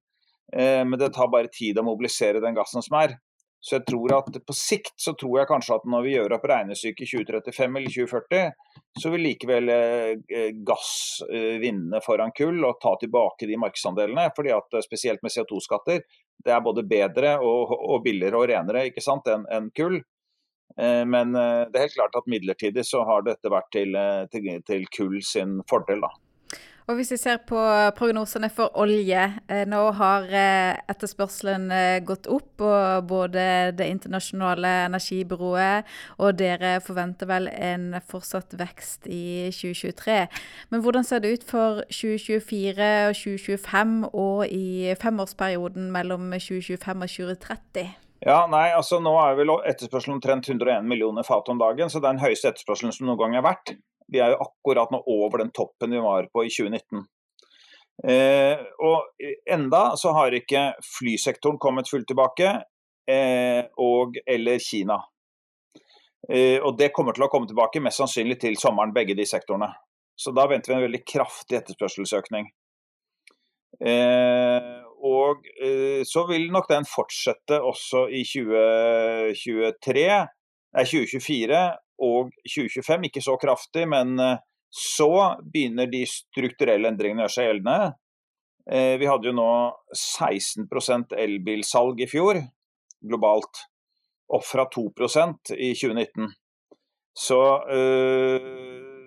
eh, 0.55 0.81
men 0.87 0.97
det 0.99 1.11
tar 1.15 1.29
bare 1.33 1.51
tid 1.53 1.77
å 1.77 1.85
mobilisere 1.85 2.41
den 2.43 2.57
gassen 2.57 2.83
som 2.85 2.97
er. 3.01 3.19
Så 3.61 3.75
jeg 3.75 3.85
tror 3.85 4.13
at 4.15 4.37
på 4.45 4.53
sikt 4.57 4.95
så 4.97 5.13
tror 5.13 5.35
jeg 5.37 5.49
kanskje 5.51 5.75
at 5.77 5.83
når 5.93 6.05
vi 6.05 6.13
gjør 6.15 6.33
opp 6.33 6.45
regnestykket 6.49 7.11
2035 7.11 7.75
eller 7.77 7.93
2040, 7.93 8.71
så 9.03 9.11
vil 9.13 9.23
likevel 9.27 9.69
eh, 9.69 10.47
gass 10.65 10.93
eh, 11.29 11.59
vinne 11.61 12.01
foran 12.01 12.33
kull 12.37 12.57
og 12.65 12.79
ta 12.81 12.95
tilbake 13.03 13.45
de 13.45 13.59
markedsandelene. 13.61 14.31
fordi 14.35 14.55
at 14.55 14.73
eh, 14.79 14.85
Spesielt 14.87 15.21
med 15.21 15.35
CO2-skatter. 15.35 16.01
Det 16.41 16.55
er 16.55 16.65
både 16.65 16.83
bedre 16.89 17.35
og, 17.45 17.75
og 17.77 18.01
billigere 18.03 18.41
og 18.41 18.49
renere 18.49 18.87
ikke 18.89 19.05
sant, 19.05 19.29
enn 19.29 19.45
en 19.53 19.69
kull. 19.77 20.01
Eh, 20.77 21.05
men 21.05 21.35
eh, 21.35 21.67
det 21.69 21.77
er 21.77 21.85
helt 21.85 21.99
klart 21.99 22.17
at 22.17 22.33
midlertidig 22.33 22.85
så 22.87 23.05
har 23.05 23.25
dette 23.27 23.51
vært 23.51 23.69
til, 23.75 23.95
eh, 23.95 24.25
til, 24.33 24.51
til 24.67 24.89
kull 24.95 25.19
sin 25.25 25.59
fordel. 25.69 26.01
da. 26.01 26.30
Og 26.89 26.95
Hvis 26.95 27.11
vi 27.11 27.17
ser 27.17 27.37
på 27.47 27.59
prognosene 27.97 28.49
for 28.49 28.73
olje, 28.81 29.21
eh, 29.49 29.63
nå 29.69 29.81
har 29.95 30.25
eh, 30.33 30.79
etterspørselen 30.89 31.71
eh, 31.71 31.99
gått 32.03 32.27
opp. 32.27 32.61
og 32.61 33.07
Både 33.07 33.71
Det 33.77 33.87
internasjonale 33.87 34.71
energibyrået 34.85 35.85
og 36.17 36.37
dere 36.39 36.79
forventer 36.81 37.29
vel 37.29 37.47
en 37.47 37.95
fortsatt 38.07 38.57
vekst 38.57 39.07
i 39.07 39.51
2023. 39.53 40.27
Men 40.69 40.81
hvordan 40.81 41.03
ser 41.03 41.19
det 41.19 41.33
ut 41.33 41.49
for 41.49 41.83
2024 41.89 42.91
og 43.07 43.15
2025 43.15 44.09
og 44.13 44.47
i 44.47 44.95
femårsperioden 45.01 45.91
mellom 45.91 46.31
2025 46.31 47.01
og 47.01 47.09
2030? 47.09 47.93
Ja, 48.21 48.45
nei, 48.45 48.67
altså 48.69 48.99
Nå 49.01 49.15
er 49.17 49.37
vel 49.39 49.49
etterspørselen 49.65 50.19
omtrent 50.19 50.49
101 50.49 50.85
millioner 50.85 51.25
fat 51.25 51.47
om 51.49 51.61
dagen, 51.61 51.89
så 51.89 51.97
det 51.99 52.09
er 52.09 52.17
den 52.17 52.25
høyeste 52.25 52.51
etterspørselen 52.51 52.93
som 52.93 53.09
noen 53.09 53.17
gang 53.17 53.39
har 53.39 53.47
vært. 53.47 53.73
Vi 54.11 54.19
er 54.19 54.33
jo 54.33 54.43
akkurat 54.43 54.91
nå 54.91 55.01
over 55.07 55.43
den 55.43 55.53
toppen 55.55 55.93
vi 55.95 56.03
var 56.03 56.27
på 56.33 56.43
i 56.45 56.51
2019. 56.51 57.05
Eh, 58.07 58.59
og 58.81 59.23
enda 59.49 59.81
så 59.99 60.11
har 60.17 60.35
ikke 60.35 60.71
flysektoren 60.97 61.59
kommet 61.61 61.89
fullt 61.89 62.09
tilbake, 62.09 62.55
eh, 63.07 63.63
og 63.79 64.17
eller 64.25 64.59
Kina. 64.59 64.97
Eh, 66.29 66.59
og 66.59 66.77
det 66.77 66.91
kommer 66.95 67.15
til 67.15 67.25
å 67.25 67.31
komme 67.31 67.49
tilbake 67.49 67.81
mest 67.83 68.01
sannsynlig 68.01 68.39
til 68.41 68.57
sommeren, 68.59 68.93
begge 68.95 69.15
de 69.17 69.25
sektorene. 69.27 69.71
Så 70.15 70.33
da 70.35 70.45
venter 70.49 70.73
vi 70.73 70.77
en 70.77 70.85
veldig 70.85 71.03
kraftig 71.07 71.61
etterspørselsøkning. 71.61 72.51
Eh, 73.81 74.81
og 75.01 75.47
eh, 75.57 76.03
så 76.05 76.27
vil 76.29 76.51
nok 76.53 76.67
den 76.69 76.85
fortsette 76.85 77.57
også 77.65 78.05
i 78.13 78.21
2023, 78.27 80.05
nei, 80.77 80.83
2024 80.85 81.61
og 82.01 82.31
2025. 82.45 83.09
Ikke 83.09 83.23
så 83.23 83.37
kraftig, 83.41 83.87
men 83.89 84.17
eh, 84.19 84.39
så 84.71 85.11
begynner 85.43 85.89
de 85.91 86.05
strukturelle 86.07 86.91
endringene 86.91 87.23
å 87.23 87.27
gjøre 87.27 87.35
seg 87.35 87.49
gjeldende. 87.49 87.93
Eh, 88.71 88.95
vi 89.01 89.09
hadde 89.09 89.31
jo 89.31 89.35
nå 89.35 89.51
16% 89.97 91.15
elbilsalg 91.19 92.03
i 92.05 92.09
fjor 92.09 92.41
globalt, 93.01 93.65
opp 94.31 94.45
fra 94.45 94.67
2% 94.71 95.55
i 95.57 95.73
2019. 95.75 96.29
Så 97.17 97.41
øh, 97.73 98.51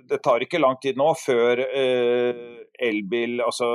det 0.09 0.21
tar 0.25 0.45
ikke 0.45 0.61
lang 0.61 0.77
tid 0.83 0.99
nå 1.01 1.07
før 1.17 1.63
øh, 1.65 2.43
elbil, 2.85 3.39
altså 3.45 3.69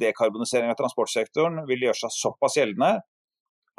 dekarbonisering 0.00 0.72
av 0.72 0.76
transportsektoren, 0.80 1.62
vil 1.70 1.86
gjøre 1.86 2.02
seg 2.02 2.16
såpass 2.18 2.58
gjeldende 2.60 2.98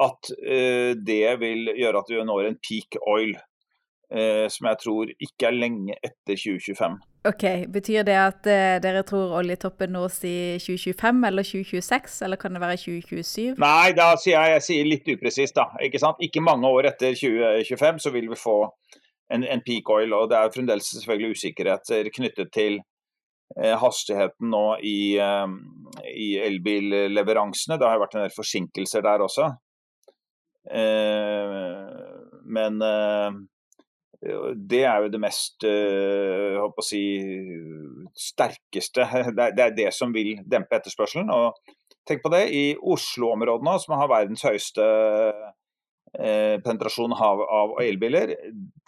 at 0.00 0.32
øh, 0.32 0.96
det 0.96 1.36
vil 1.42 1.70
gjøre 1.76 2.00
at 2.00 2.10
vi 2.10 2.24
når 2.24 2.48
en 2.48 2.58
peak 2.64 2.98
oil 3.04 3.34
som 4.10 4.66
jeg 4.66 4.78
tror 4.82 5.10
ikke 5.22 5.46
er 5.46 5.54
lenge 5.54 5.94
etter 6.02 6.34
2025. 6.34 6.96
Ok, 7.24 7.42
Betyr 7.68 8.02
det 8.08 8.14
at 8.16 8.46
eh, 8.48 8.78
dere 8.80 9.02
tror 9.04 9.34
oljetoppen 9.42 9.90
nås 9.92 10.22
i 10.24 10.56
2025 10.56 11.26
eller 11.28 11.44
2026, 11.44 12.22
eller 12.24 12.40
kan 12.40 12.54
det 12.56 12.62
være 12.62 12.78
2027? 12.80 13.58
Nei, 13.60 13.92
da 13.92 14.14
sier 14.16 14.38
jeg, 14.38 14.54
jeg 14.54 14.64
sier 14.64 14.88
litt 14.88 15.10
upresist, 15.12 15.58
da. 15.58 15.66
Ikke 15.84 16.00
sant? 16.00 16.22
Ikke 16.24 16.40
mange 16.40 16.70
år 16.70 16.88
etter 16.94 17.12
2025 17.12 18.00
så 18.06 18.14
vil 18.14 18.30
vi 18.30 18.40
få 18.40 18.56
en, 19.36 19.44
en 19.44 19.64
peak 19.66 19.92
oil, 19.92 20.16
og 20.16 20.30
det 20.32 20.38
er 20.38 20.54
fremdeles 20.54 20.88
selvfølgelig 20.94 21.36
usikkerheter 21.36 22.08
knyttet 22.16 22.54
til 22.56 22.80
eh, 23.58 23.76
hastigheten 23.84 24.48
nå 24.56 24.64
i, 24.80 24.98
eh, 25.20 26.08
i 26.16 26.32
elbilleveransene. 26.48 27.76
Det 27.76 27.90
har 27.90 28.00
vært 28.00 28.16
en 28.16 28.24
del 28.24 28.32
forsinkelser 28.32 29.04
der 29.04 29.28
også. 29.28 29.52
Eh, 30.72 31.60
men 32.48 32.80
eh, 32.80 33.40
det 34.20 34.82
er 34.84 35.04
jo 35.04 35.08
det 35.08 35.20
mest 35.20 35.64
øh, 35.64 36.80
si, 36.84 37.04
sterkeste 38.12 39.06
Det 39.36 39.64
er 39.64 39.76
det 39.76 39.94
som 39.96 40.12
vil 40.12 40.36
dempe 40.44 40.76
etterspørselen. 40.76 41.30
Og 41.32 41.56
tenk 42.08 42.22
på 42.22 42.32
det, 42.32 42.44
i 42.52 42.76
Oslo-områdene, 42.76 43.78
som 43.80 43.96
har 43.96 44.12
verdens 44.12 44.44
høyeste 44.44 44.84
eh, 46.18 46.60
penetrasjon 46.60 47.16
av, 47.16 47.40
av, 47.40 47.74
elbiler, 47.80 48.34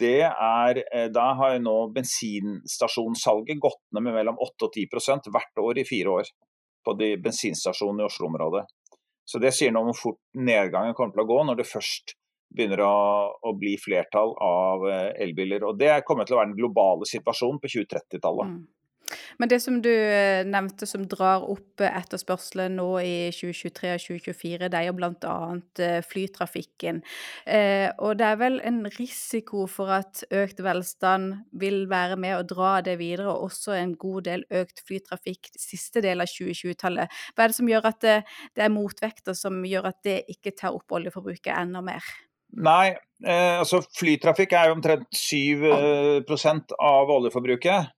det 0.01 0.21
er, 0.29 0.83
eh, 0.93 1.09
da 1.15 1.31
har 1.41 1.59
nå 1.65 1.77
bensinstasjonssalget 1.97 3.63
gått 3.63 3.81
ned 3.97 4.05
med 4.05 4.19
mellom 4.21 4.41
8 4.41 4.69
og 4.69 4.81
10% 4.85 5.33
hvert 5.33 5.65
år 5.65 5.81
i 5.81 5.89
fire 5.89 6.19
år 6.21 6.33
på 6.85 6.99
de 6.99 7.15
bensinstasjonene 7.25 8.05
i 8.05 8.11
Oslo-området. 8.11 8.67
Så 9.25 9.39
Det 9.41 9.55
sier 9.55 9.73
noe 9.73 9.87
om 9.87 9.95
hvor 9.95 10.01
fort 10.13 10.21
nedgangen 10.37 10.97
kommer 10.99 11.15
til 11.15 11.25
å 11.25 11.31
gå 11.31 11.45
når 11.47 11.63
det 11.63 11.71
først 11.71 12.19
begynner 12.53 12.85
å, 12.85 12.93
å, 13.41 13.55
bli 13.59 13.77
flertall 13.81 14.37
av 14.43 14.87
eh, 14.91 15.09
elbiler. 15.25 15.65
Og 15.69 15.81
Det 15.81 16.03
kommer 16.09 16.29
til 16.29 16.37
å 16.37 16.43
være 16.43 16.53
den 16.53 16.61
globale 16.61 17.09
situasjonen 17.09 17.61
på 17.63 17.73
2030-tallet. 17.79 18.55
Mm. 18.55 18.63
Men 19.37 19.51
det 19.51 19.59
som 19.61 19.75
du 19.85 19.91
eh, 19.91 20.41
nevnte 20.49 20.87
som 20.89 21.03
drar 21.11 21.45
opp 21.53 21.83
etterspørselen 21.85 22.79
nå 22.79 22.87
i 23.05 23.17
2023 23.35 23.91
og 23.93 24.01
2024, 24.07 24.71
det 24.73 24.79
er 24.79 24.87
jo 24.87 24.95
bl.a. 24.97 25.35
Eh, 25.85 25.99
flytrafikken. 26.07 27.03
Og 28.07 28.17
det 28.21 28.29
er 28.29 28.41
vel 28.41 28.57
en 28.65 28.81
risiko 28.97 29.67
for 29.69 29.93
at 29.99 30.23
økt 30.33 30.63
velstand 30.65 31.43
vil 31.61 31.85
være 31.93 32.17
med 32.21 32.39
å 32.39 32.47
dra 32.49 32.73
det 32.85 32.97
videre, 33.03 33.35
og 33.35 33.51
også 33.51 33.77
en 33.77 33.97
god 34.01 34.29
del 34.31 34.47
økt 34.63 34.81
flytrafikk 34.89 35.53
siste 35.61 36.05
del 36.05 36.25
av 36.25 36.33
2020-tallet. 36.33 37.23
Hva 37.35 37.45
er 37.45 37.53
det 37.53 37.61
som 37.61 37.73
gjør 37.73 37.93
at 37.93 38.03
det, 38.05 38.19
det 38.57 38.65
er 38.65 38.77
motvekter 38.81 39.37
som 39.37 39.61
gjør 39.67 39.93
at 39.93 40.05
det 40.09 40.21
ikke 40.33 40.57
tar 40.57 40.79
opp 40.79 41.01
oljeforbruket 41.01 41.53
enda 41.53 41.85
mer? 41.85 42.15
Nei, 42.53 42.93
eh, 43.25 43.59
altså 43.63 43.81
flytrafikk 43.97 44.53
er 44.53 44.69
jo 44.69 44.77
omtrent 44.77 45.09
7 45.17 45.65
eh, 45.71 46.65
av 46.77 47.13
oljeforbruket. 47.15 47.93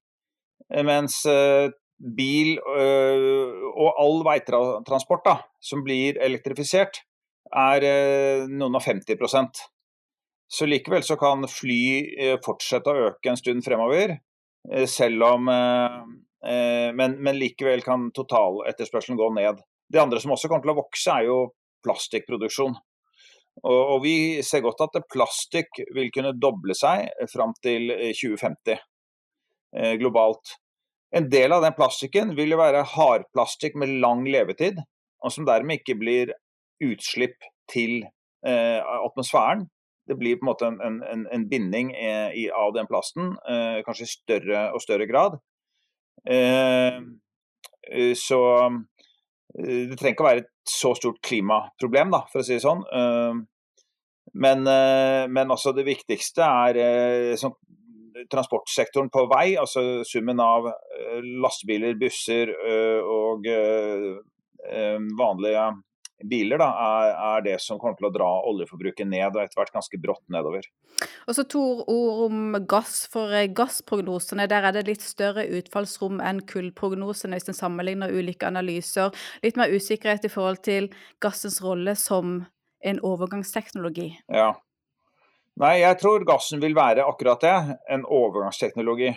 Eh, 0.70 0.84
mens 0.86 1.24
eh, 1.26 1.70
bil 1.98 2.54
eh, 2.58 3.64
og 3.74 4.00
all 4.00 4.22
veitransport 4.26 5.24
da, 5.26 5.38
som 5.62 5.82
blir 5.86 6.20
elektrifisert, 6.22 7.02
er 7.54 7.86
eh, 7.86 8.44
noen 8.48 8.78
og 8.78 8.82
50% 8.84 9.64
Så 10.54 10.66
likevel 10.68 11.02
så 11.02 11.16
kan 11.18 11.46
fly 11.50 12.38
fortsette 12.44 12.92
å 12.92 13.08
øke 13.08 13.32
en 13.32 13.38
stund 13.40 13.64
fremover, 13.64 14.18
selv 14.86 15.24
om 15.26 15.48
men, 15.48 17.14
men 17.24 17.38
likevel 17.40 17.82
kan 17.82 18.10
totaletterspørselen 18.14 19.18
gå 19.18 19.30
ned. 19.34 19.62
Det 19.90 20.00
andre 20.00 20.20
som 20.20 20.34
også 20.36 20.48
kommer 20.48 20.62
til 20.62 20.74
å 20.74 20.76
vokse, 20.78 21.10
er 21.10 21.26
jo 21.26 21.38
plastikkproduksjon. 21.82 22.76
Og, 23.62 24.02
vi 24.02 24.42
ser 24.42 24.64
godt 24.64 24.82
at 24.88 25.06
plastikk 25.12 25.78
vil 25.94 26.10
kunne 26.14 26.34
doble 26.36 26.74
seg 26.76 27.06
fram 27.30 27.54
til 27.62 27.92
2050 27.92 28.74
eh, 28.74 28.80
eh, 29.78 29.94
globalt. 30.00 30.56
En 31.14 31.28
del 31.30 31.54
av 31.54 31.62
den 31.62 31.76
plastikken 31.76 32.34
vil 32.34 32.56
jo 32.56 32.58
være 32.58 32.82
hardplastikk 32.96 33.78
med 33.78 33.94
lang 34.02 34.24
levetid, 34.26 34.80
og 35.22 35.32
som 35.32 35.46
dermed 35.46 35.80
ikke 35.80 35.96
blir 36.00 36.34
utslipp 36.82 37.46
til 37.70 38.02
eh, 38.44 38.80
atmosfæren. 38.82 39.68
Det 40.04 40.18
blir 40.20 40.36
på 40.36 40.44
en 40.44 40.50
måte 40.50 40.68
en, 40.68 40.98
en, 41.06 41.22
en 41.32 41.44
binding 41.48 41.94
av 42.52 42.74
den 42.76 42.84
plasten, 42.90 43.30
kanskje 43.86 44.04
i 44.04 44.10
større 44.10 44.64
og 44.76 44.82
større 44.84 45.06
grad. 45.08 45.38
Så 48.20 48.40
det 49.54 49.98
trenger 49.98 50.14
ikke 50.16 50.24
å 50.24 50.28
være 50.28 50.42
et 50.44 50.50
så 50.68 50.94
stort 50.98 51.20
klimaproblem, 51.24 52.10
da, 52.14 52.24
for 52.30 52.42
å 52.42 52.46
si 52.46 52.56
det 52.56 52.64
sånn. 52.64 52.82
Eh, 52.88 53.42
men, 54.34 54.66
eh, 54.66 55.24
men 55.30 55.54
altså 55.54 55.74
det 55.76 55.86
viktigste 55.86 56.42
er 56.42 57.36
sånn, 57.38 57.54
transportsektoren 58.30 59.10
på 59.12 59.26
vei, 59.30 59.56
altså 59.60 60.02
summen 60.06 60.38
av 60.40 60.68
lastebiler, 61.20 61.96
busser 61.98 62.52
og 63.02 63.48
vanlige 65.18 65.64
biler 66.30 66.60
da, 66.60 66.68
er, 66.80 67.10
er, 67.12 67.44
det 67.44 67.56
som 67.62 67.78
kommer 67.80 67.98
til 67.98 68.08
å 68.08 68.12
dra 68.14 68.28
oljeforbruket 68.48 69.08
ned, 69.08 69.34
og 69.34 69.42
etter 69.42 69.60
hvert 69.60 69.74
ganske 69.74 70.00
brått 70.00 70.22
nedover. 70.32 70.66
Og 71.28 71.36
så 71.36 71.44
to 71.50 71.62
ord 71.90 72.24
om 72.28 72.58
gass. 72.70 73.04
For 73.12 73.34
eh, 73.34 73.50
gassprognosene, 73.52 74.48
der 74.50 74.68
er 74.68 74.76
det 74.76 74.86
litt 74.88 75.04
større 75.04 75.46
utfallsrom 75.58 76.22
enn 76.24 76.42
kullprognosene 76.48 77.38
hvis 77.38 77.52
en 77.52 77.58
sammenligner 77.58 78.14
ulike 78.14 78.48
analyser. 78.48 79.14
Litt 79.44 79.60
mer 79.60 79.72
usikkerhet 79.72 80.26
i 80.28 80.32
forhold 80.32 80.64
til 80.66 80.90
gassens 81.24 81.60
rolle 81.64 81.96
som 81.98 82.40
en 82.84 83.00
overgangsteknologi. 83.04 84.10
Ja. 84.32 84.52
Nei, 85.60 85.76
jeg 85.84 86.00
tror 86.00 86.24
gassen 86.26 86.60
vil 86.62 86.74
være 86.76 87.04
akkurat 87.06 87.44
det, 87.44 87.54
en 87.94 88.02
overgangsteknologi. 88.10 89.12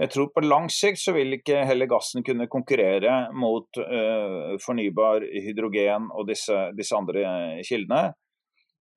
Jeg 0.00 0.08
tror 0.14 0.30
på 0.32 0.40
lang 0.44 0.70
sikt 0.72 1.02
så 1.02 1.12
vil 1.12 1.36
ikke 1.36 1.66
heller 1.68 1.88
gassen 1.90 2.24
kunne 2.24 2.48
konkurrere 2.52 3.26
mot 3.36 3.76
uh, 3.76 4.54
fornybar 4.62 5.26
hydrogen 5.44 6.08
og 6.16 6.30
disse, 6.30 6.56
disse 6.78 6.96
andre 6.96 7.24
kildene. 7.66 8.14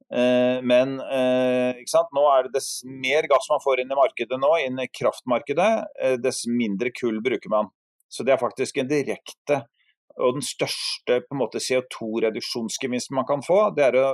Uh, 0.05 0.63
men 0.63 0.95
uh, 1.01 1.75
nå 2.15 2.25
er 2.31 2.47
det 2.47 2.55
dess 2.55 2.69
mer 2.87 3.27
gass 3.27 3.49
man 3.51 3.63
får 3.63 3.83
inn 3.83 3.91
i 3.91 3.99
markedet 3.99 4.39
nå, 4.39 4.53
inn 4.63 4.79
i 4.79 4.87
kraftmarkedet, 4.87 5.71
dess 6.23 6.45
mindre 6.47 6.93
kull 6.95 7.19
bruker 7.25 7.51
man. 7.51 7.73
Så 8.07 8.23
det 8.23 8.35
er 8.35 8.39
faktisk 8.39 8.79
en 8.79 8.87
direkte 8.87 9.65
og 10.15 10.37
den 10.37 10.45
største 10.45 11.19
CO2-reduksjonsgevinsten 11.27 13.17
man 13.17 13.27
kan 13.27 13.43
få, 13.43 13.65
det 13.75 13.89
er 13.89 13.97
å 13.99 14.09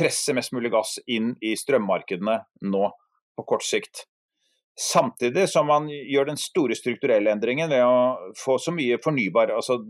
presse 0.00 0.34
mest 0.34 0.54
mulig 0.56 0.72
gass 0.72 0.96
inn 1.06 1.34
i 1.44 1.52
strømmarkedene 1.58 2.38
nå 2.72 2.88
på 3.36 3.44
kort 3.46 3.66
sikt. 3.66 4.06
Samtidig 4.78 5.48
som 5.50 5.66
man 5.66 5.88
gjør 5.90 6.28
den 6.30 6.38
store 6.38 6.76
strukturelle 6.78 7.32
endringen 7.34 7.70
ved 7.70 7.82
å 7.82 8.32
få 8.38 8.60
så 8.62 8.70
mye 8.70 9.00
fornybar 9.02 9.50
altså 9.50 9.80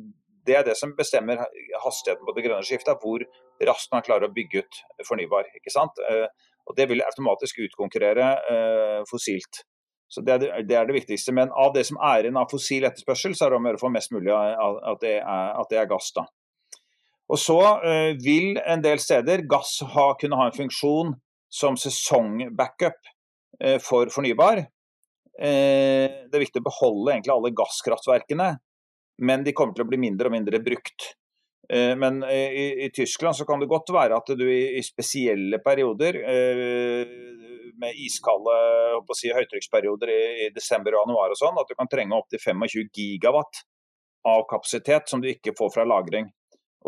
Det 0.48 0.54
er 0.56 0.62
det 0.64 0.78
som 0.80 0.94
bestemmer 0.96 1.42
hastigheten 1.82 2.24
på 2.24 2.32
det 2.32 2.46
grønne 2.46 2.64
skiftet, 2.64 3.02
hvor 3.02 3.20
raskt 3.68 3.90
man 3.92 4.04
klarer 4.06 4.30
å 4.30 4.32
bygge 4.32 4.62
ut 4.62 4.78
fornybar. 5.04 5.50
ikke 5.58 5.72
sant? 5.74 6.00
Eh, 6.08 6.24
og 6.64 6.76
Det 6.76 6.86
vil 6.88 7.04
automatisk 7.04 7.58
utkonkurrere 7.66 8.28
eh, 8.48 9.02
fossilt. 9.10 9.60
Så 10.08 10.24
det 10.24 10.32
er 10.32 10.40
det, 10.40 10.48
det 10.70 10.78
er 10.78 10.88
det, 10.88 10.96
viktigste. 10.96 11.34
Men 11.36 11.52
av 11.52 11.74
det 11.74 11.84
som 11.84 12.00
er 12.00 12.24
igjen 12.24 12.40
av 12.40 12.48
fossil 12.48 12.88
etterspørsel, 12.88 13.36
så 13.36 13.44
er 13.44 13.52
det 13.52 13.58
om 13.58 13.68
å 13.68 13.70
gjøre 13.70 13.80
å 13.82 13.84
få 13.84 13.92
mest 13.92 14.14
mulig 14.16 14.32
at 14.32 15.04
det 15.04 15.18
er, 15.18 15.52
at 15.60 15.68
det 15.68 15.82
er 15.82 15.90
gass. 15.90 16.08
da. 16.16 16.24
Og 17.28 17.40
så 17.40 17.58
eh, 17.84 18.14
vil 18.24 18.56
en 18.64 18.82
del 18.84 19.00
steder 19.04 19.44
gass 19.50 19.76
ha, 19.94 20.08
kunne 20.20 20.40
ha 20.40 20.48
en 20.48 20.56
funksjon 20.56 21.12
som 21.52 21.76
sesongbackup 21.76 23.12
eh, 23.60 23.76
for 23.84 24.08
fornybar. 24.12 24.64
Eh, 25.38 26.26
det 26.26 26.34
er 26.34 26.42
viktig 26.42 26.62
å 26.62 26.66
beholde 26.66 27.14
egentlig 27.14 27.34
alle 27.34 27.54
gasskraftverkene, 27.54 28.48
men 29.22 29.44
de 29.46 29.54
kommer 29.54 29.76
til 29.76 29.86
å 29.86 29.90
bli 29.90 30.00
mindre 30.02 30.30
og 30.30 30.34
mindre 30.34 30.60
brukt. 30.62 31.12
Eh, 31.70 31.94
men 31.98 32.24
eh, 32.26 32.54
i, 32.58 32.66
i 32.86 32.90
Tyskland 32.94 33.38
så 33.38 33.46
kan 33.46 33.62
det 33.62 33.70
godt 33.70 33.92
være 33.94 34.18
at 34.18 34.32
du 34.38 34.44
i, 34.48 34.78
i 34.80 34.82
spesielle 34.86 35.62
perioder, 35.62 36.20
med 37.78 37.94
iskalde 38.02 38.54
si, 39.14 39.30
høytrykksperioder 39.30 40.10
i, 40.10 40.22
i, 40.46 40.50
desember 40.50 40.96
og 40.96 41.04
januar 41.04 41.34
og 41.34 41.38
sånn, 41.38 41.60
at 41.62 41.70
du 41.70 41.76
kan 41.78 41.90
trenge 41.90 42.18
opptil 42.18 42.42
25 42.42 42.90
gigawatt 42.90 43.62
av 44.26 44.42
kapasitet 44.50 45.06
som 45.06 45.22
du 45.22 45.30
ikke 45.30 45.54
får 45.58 45.70
fra 45.76 45.86
lagring. 45.86 46.26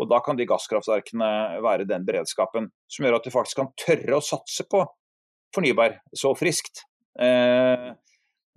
Og 0.01 0.09
Da 0.11 0.19
kan 0.23 0.35
de 0.35 0.47
gasskraftverkene 0.49 1.61
være 1.63 1.87
den 1.87 2.03
beredskapen 2.07 2.67
som 2.91 3.05
gjør 3.05 3.19
at 3.19 3.27
du 3.27 3.31
faktisk 3.31 3.61
kan 3.61 3.71
tørre 3.79 4.17
å 4.17 4.23
satse 4.23 4.67
på 4.67 4.83
fornybar 5.55 6.01
så 6.15 6.33
friskt. 6.35 6.83
Eh, 7.19 7.31
Eh, 7.81 7.95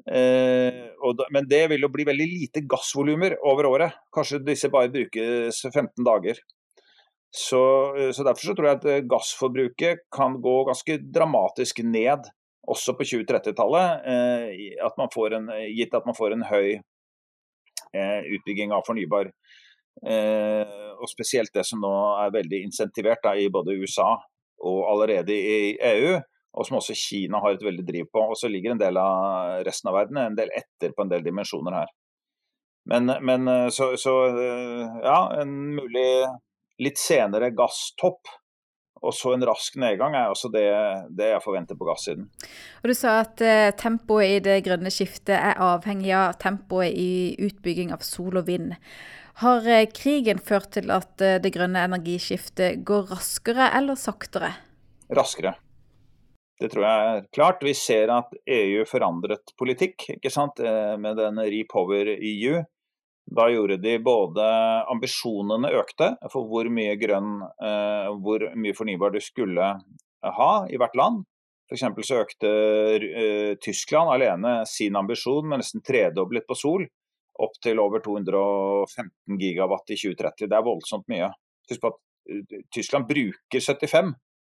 da, 0.04 1.26
men 1.32 1.46
det 1.48 1.62
vil 1.72 1.86
jo 1.86 1.88
bli 1.92 2.04
veldig 2.04 2.26
lite 2.28 2.62
gassvolumer 2.68 3.38
over 3.48 3.68
året. 3.70 3.96
Kanskje 4.12 4.42
disse 4.44 4.68
bare 4.72 4.92
brukes 4.92 5.62
15 5.70 6.04
dager. 6.04 6.40
Så, 7.36 7.96
eh, 7.96 8.10
så, 8.12 8.22
Derfor 8.22 8.46
så 8.46 8.54
tror 8.54 8.68
jeg 8.68 8.78
at 8.78 8.84
eh, 8.84 9.04
gassforbruket 9.10 10.06
kan 10.14 10.36
gå 10.42 10.54
ganske 10.68 10.98
dramatisk 11.02 11.80
ned 11.82 12.28
også 12.70 12.94
på 12.96 13.04
2030-tallet, 13.10 14.04
eh, 14.08 14.44
gitt 15.74 15.96
at 15.98 16.06
man 16.06 16.14
får 16.16 16.36
en 16.36 16.46
høy 16.46 16.68
eh, 16.78 18.20
utbygging 18.36 18.72
av 18.72 18.86
fornybar. 18.86 19.32
Eh, 20.06 20.94
og 20.94 21.10
Spesielt 21.10 21.50
det 21.54 21.66
som 21.66 21.82
nå 21.82 21.92
er 22.22 22.32
veldig 22.38 22.62
insentivert 22.68 23.22
da, 23.26 23.34
i 23.34 23.50
både 23.50 23.74
USA 23.82 24.14
og 24.64 24.78
allerede 24.92 25.34
i 25.34 25.74
EU, 25.90 26.14
og 26.54 26.66
som 26.66 26.78
også 26.78 26.96
Kina 26.98 27.40
har 27.42 27.56
et 27.56 27.66
veldig 27.66 27.84
driv 27.86 28.08
på. 28.14 28.22
Og 28.30 28.38
så 28.38 28.50
ligger 28.50 28.74
en 28.74 28.80
del 28.80 28.98
av 29.00 29.60
resten 29.66 29.90
av 29.90 29.98
verden 29.98 30.20
en 30.22 30.38
del 30.38 30.52
etter 30.54 30.94
på 30.94 31.04
en 31.04 31.10
del 31.10 31.24
dimensjoner 31.26 31.80
her. 31.80 31.92
Men, 32.90 33.10
men 33.24 33.48
så, 33.72 33.94
så, 33.96 34.12
ja, 35.02 35.18
en 35.40 35.54
mulig 35.74 36.04
litt 36.82 37.00
senere 37.00 37.52
gasstopp. 37.56 38.32
Og 39.04 39.12
så 39.12 39.34
en 39.34 39.44
rask 39.44 39.74
nedgang 39.80 40.14
er 40.16 40.30
også 40.32 40.48
det, 40.52 40.68
det 41.12 41.32
jeg 41.34 41.42
forventer 41.44 41.76
på 41.76 41.88
gassiden. 41.88 42.28
Og 42.82 42.88
Du 42.88 42.94
sa 42.96 43.18
at 43.24 43.42
eh, 43.44 43.72
tempoet 43.76 44.38
i 44.38 44.38
det 44.44 44.62
grønne 44.64 44.92
skiftet 44.92 45.36
er 45.36 45.60
avhengig 45.60 46.14
av 46.16 46.38
tempoet 46.40 46.94
i 46.96 47.34
utbygging 47.44 47.92
av 47.92 48.04
sol 48.06 48.40
og 48.40 48.48
vind. 48.48 48.72
Har 49.42 49.66
eh, 49.68 49.90
krigen 49.92 50.40
ført 50.40 50.72
til 50.78 50.94
at 50.94 51.20
eh, 51.20 51.36
det 51.42 51.52
grønne 51.56 51.84
energiskiftet 51.84 52.80
går 52.88 53.12
raskere 53.12 53.68
eller 53.76 54.00
saktere? 54.00 54.54
Raskere. 55.12 55.52
Det 56.64 56.70
tror 56.72 56.84
jeg 56.86 57.08
er 57.08 57.24
klart. 57.34 57.64
Vi 57.66 57.74
ser 57.76 58.08
at 58.14 58.30
EU 58.48 58.86
forandret 58.88 59.52
politikk 59.60 60.06
ikke 60.14 60.30
sant? 60.32 60.62
Eh, 60.64 60.94
med 60.96 61.18
den 61.20 61.36
Repower 61.36 62.08
EU. 62.14 62.62
Da 63.36 63.48
gjorde 63.52 63.76
de 63.82 63.98
både 64.04 64.46
ambisjonene 64.92 65.74
økte 65.76 66.14
for 66.32 66.48
hvor 66.48 66.68
mye 66.72 66.96
grønn, 67.00 67.36
eh, 67.44 68.08
hvor 68.24 68.46
mye 68.56 68.76
fornybar 68.76 69.12
du 69.12 69.20
skulle 69.24 69.68
ha 70.38 70.50
i 70.72 70.80
hvert 70.80 70.96
land. 70.96 71.24
F.eks. 71.68 71.84
så 72.04 72.20
økte 72.20 72.48
uh, 73.00 73.52
Tyskland 73.64 74.10
alene 74.12 74.50
sin 74.68 74.96
ambisjon 75.00 75.46
med 75.48 75.62
nesten 75.62 75.80
tredoblet 75.84 76.44
på 76.48 76.56
sol, 76.60 76.84
opp 77.40 77.54
til 77.64 77.80
over 77.80 78.04
215 78.04 79.38
gigawatt 79.40 79.92
i 79.92 79.96
2030. 79.96 80.48
Det 80.48 80.58
er 80.58 80.66
voldsomt 80.66 81.08
mye. 81.12 81.30
Husk 81.70 81.80
på 81.80 81.92
at 81.92 82.68
Tyskland 82.72 83.08
bruker 83.08 83.64
75 83.64 84.12
Eh, 84.12 84.33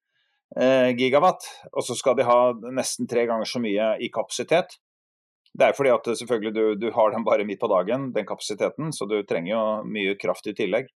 gigawatt, 0.54 1.48
og 1.74 1.82
så 1.82 1.96
skal 1.98 2.14
de 2.20 2.28
ha 2.28 2.54
nesten 2.78 3.08
tre 3.10 3.24
ganger 3.26 3.48
så 3.50 3.62
mye 3.64 3.88
i 4.06 4.12
kapasitet. 4.14 4.76
Det 5.54 5.68
er 5.68 5.76
fordi 5.78 5.92
at 5.94 6.08
selvfølgelig 6.18 6.54
du, 6.54 6.64
du, 6.82 6.88
har 6.94 7.14
den 7.14 7.26
bare 7.26 7.46
midt 7.46 7.62
på 7.62 7.70
dagen, 7.70 8.10
den 8.14 8.26
kapasiteten, 8.26 8.90
så 8.94 9.06
du 9.10 9.20
trenger 9.30 9.52
jo 9.54 9.64
mye 9.86 10.16
kraft 10.18 10.50
i 10.50 10.56
tillegg. 10.58 10.90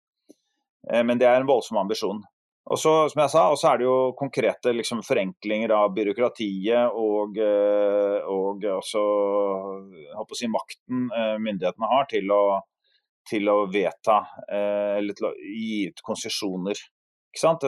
Eh, 0.92 1.04
men 1.06 1.22
det 1.22 1.28
er 1.30 1.42
en 1.42 1.50
voldsom 1.50 1.78
ambisjon. 1.84 2.24
Og 2.68 2.80
så, 2.82 2.94
som 3.08 3.22
jeg 3.22 3.32
sa, 3.32 3.46
også 3.54 3.70
er 3.70 3.80
det 3.80 3.86
jo 3.86 3.98
konkrete 4.20 4.74
liksom, 4.76 5.04
forenklinger 5.08 5.72
av 5.72 5.94
byråkratiet 5.96 6.98
og, 7.00 7.38
eh, 7.40 8.18
og 8.28 8.66
også 8.74 9.04
si, 10.36 10.50
makten 10.52 11.06
eh, 11.16 11.38
myndighetene 11.44 11.92
har 11.94 12.10
til 12.12 12.34
å, 12.34 12.42
til 13.30 13.48
å 13.54 13.62
vedta 13.72 14.20
eller 14.50 15.16
til 15.16 15.30
å 15.30 15.34
gi 15.38 15.88
ut 15.92 16.04
konsesjoner. 16.04 16.82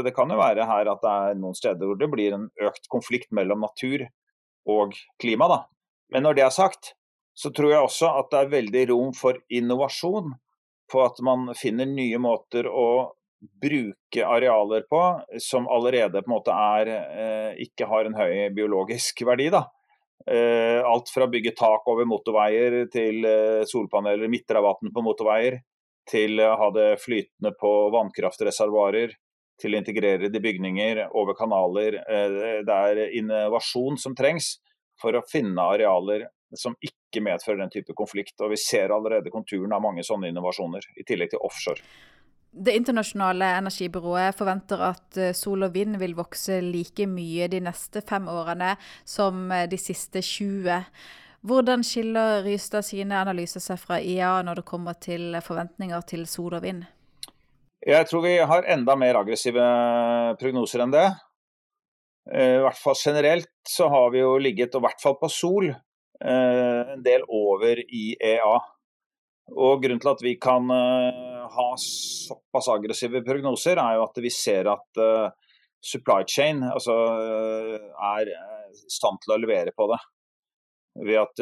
Det 0.03 0.13
kan 0.15 0.31
jo 0.31 0.39
være 0.39 0.65
her 0.69 0.89
at 0.91 1.03
det 1.03 1.11
er 1.11 1.39
noen 1.39 1.57
steder 1.57 1.85
hvor 1.85 1.99
det 1.99 2.09
blir 2.11 2.35
en 2.35 2.47
økt 2.69 2.89
konflikt 2.91 3.31
mellom 3.35 3.61
natur 3.65 4.07
og 4.69 4.95
klima. 5.21 5.47
Da. 5.49 5.59
Men 6.13 6.25
når 6.25 6.37
det 6.37 6.45
er 6.45 6.55
sagt, 6.55 6.93
så 7.33 7.51
tror 7.55 7.71
jeg 7.71 7.85
også 7.85 8.11
at 8.19 8.31
det 8.33 8.41
er 8.41 8.53
veldig 8.57 8.83
rom 8.91 9.15
for 9.15 9.39
innovasjon. 9.49 10.35
På 10.89 11.03
at 11.05 11.19
man 11.21 11.51
finner 11.53 11.85
nye 11.85 12.17
måter 12.17 12.65
å 12.65 13.13
bruke 13.39 14.25
arealer 14.25 14.83
på 14.89 15.01
som 15.39 15.67
allerede 15.71 16.23
på 16.23 16.27
en 16.27 16.33
måte 16.33 16.55
er, 16.55 16.89
eh, 16.89 17.51
ikke 17.63 17.87
har 17.87 18.05
en 18.05 18.17
høy 18.17 18.49
biologisk 18.55 19.21
verdi. 19.25 19.49
da. 19.49 19.69
Eh, 20.27 20.83
alt 20.83 21.09
fra 21.09 21.25
å 21.25 21.31
bygge 21.31 21.55
tak 21.55 21.87
over 21.87 22.05
motorveier 22.05 22.89
til 22.91 23.23
eh, 23.25 23.63
solpaneler, 23.65 24.27
midtrabatten 24.27 24.91
på 24.91 25.03
motorveier, 25.05 25.61
til 26.09 26.41
å 26.43 26.55
ha 26.59 26.69
det 26.75 26.89
flytende 26.99 27.53
på 27.55 27.71
vannkraftreservoarer, 27.93 29.13
til 29.59 29.75
å 29.75 29.79
integrere 29.81 30.31
de 30.31 30.41
bygninger, 30.43 31.05
over 31.17 31.37
kanaler. 31.37 31.99
Det 32.65 32.75
er 32.75 33.01
innovasjon 33.19 33.99
som 33.99 34.15
trengs 34.17 34.57
for 34.99 35.15
å 35.15 35.25
finne 35.29 35.63
arealer 35.75 36.27
som 36.57 36.75
ikke 36.81 37.21
medfører 37.23 37.63
den 37.63 37.73
type 37.73 37.95
konflikt. 37.97 38.37
Og 38.41 38.53
vi 38.53 38.61
ser 38.61 38.93
allerede 38.93 39.31
konturen 39.33 39.73
av 39.75 39.83
mange 39.83 40.05
sånne 40.05 40.31
innovasjoner, 40.31 40.91
i 40.97 41.05
tillegg 41.07 41.33
til 41.33 41.43
offshore. 41.45 41.83
Det 42.49 42.73
internasjonale 42.73 43.45
energibyrået 43.59 44.33
forventer 44.33 44.81
at 44.87 45.17
eh, 45.21 45.35
sol 45.37 45.67
og 45.67 45.75
vind 45.75 45.99
vil 46.01 46.15
vokse 46.17 46.57
like 46.65 47.05
mye 47.05 47.45
de 47.51 47.59
neste 47.61 48.01
fem 48.01 48.25
årene 48.31 48.71
som 49.05 49.51
eh, 49.53 49.67
de 49.69 49.77
siste 49.77 50.23
20. 50.25 50.87
Hvordan 51.45 51.85
skiller 51.85 52.41
Rystad 52.43 52.87
sine 52.87 53.21
analyser 53.21 53.61
seg 53.61 53.77
fra 53.79 53.99
IA 54.01 54.39
når 54.43 54.59
det 54.59 54.65
kommer 54.67 54.97
til 54.97 55.37
forventninger 55.45 56.01
til 56.09 56.25
sol 56.27 56.57
og 56.57 56.65
vind? 56.65 56.87
Jeg 57.87 58.07
tror 58.09 58.25
vi 58.25 58.33
har 58.43 58.65
enda 58.67 58.95
mer 58.99 59.21
aggressive 59.21 59.63
prognoser 60.39 60.83
enn 60.83 60.91
det. 60.91 61.05
Eh, 62.33 62.57
I 62.57 62.63
hvert 62.65 62.81
fall 62.81 62.97
generelt 62.99 63.53
så 63.67 63.87
har 63.91 64.11
vi 64.11 64.19
jo 64.19 64.33
ligget, 64.41 64.75
og 64.75 64.83
i 64.83 64.87
hvert 64.89 65.03
fall 65.03 65.15
på 65.21 65.29
sol, 65.31 65.71
en 66.19 66.99
del 66.99 67.23
over 67.31 67.79
IEA. 67.79 68.55
Og 69.55 69.79
Grunnen 69.79 70.01
til 70.03 70.11
at 70.11 70.23
vi 70.25 70.33
kan 70.35 70.67
ha 70.67 71.67
såpass 71.79 72.67
aggressive 72.73 73.21
prognoser, 73.23 73.79
er 73.79 73.95
jo 73.95 74.03
at 74.03 74.19
vi 74.19 74.31
ser 74.33 74.67
at 74.67 74.99
supply 75.79 76.27
chain 76.27 76.59
altså, 76.67 76.97
er 78.11 78.33
i 78.33 78.35
stand 78.91 79.23
til 79.23 79.37
å 79.37 79.39
levere 79.39 79.71
på 79.71 79.87
det. 79.93 80.01
Ved 80.99 81.15
at 81.21 81.41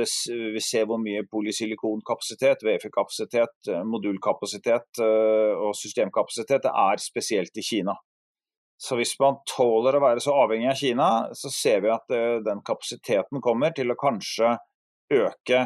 vi 0.53 0.61
ser 0.61 0.85
hvor 0.85 0.99
mye 1.01 1.23
polysilikonkapasitet, 1.31 2.61
VF-kapasitet, 2.67 3.71
modulkapasitet 3.89 5.01
uh, 5.01 5.53
og 5.65 5.73
systemkapasitet 5.77 6.67
det 6.67 6.73
er 6.73 7.01
spesielt 7.01 7.57
i 7.57 7.65
Kina. 7.65 7.95
Så 8.77 8.99
hvis 8.99 9.15
man 9.17 9.39
tåler 9.49 9.97
å 9.97 10.03
være 10.03 10.21
så 10.21 10.35
avhengig 10.43 10.69
av 10.69 10.77
Kina, 10.77 11.09
så 11.33 11.49
ser 11.53 11.81
vi 11.85 11.89
at 11.93 12.13
uh, 12.13 12.37
den 12.45 12.61
kapasiteten 12.65 13.41
kommer 13.41 13.73
til 13.73 13.89
å 13.89 13.97
kanskje 13.97 14.53
øke 15.13 15.63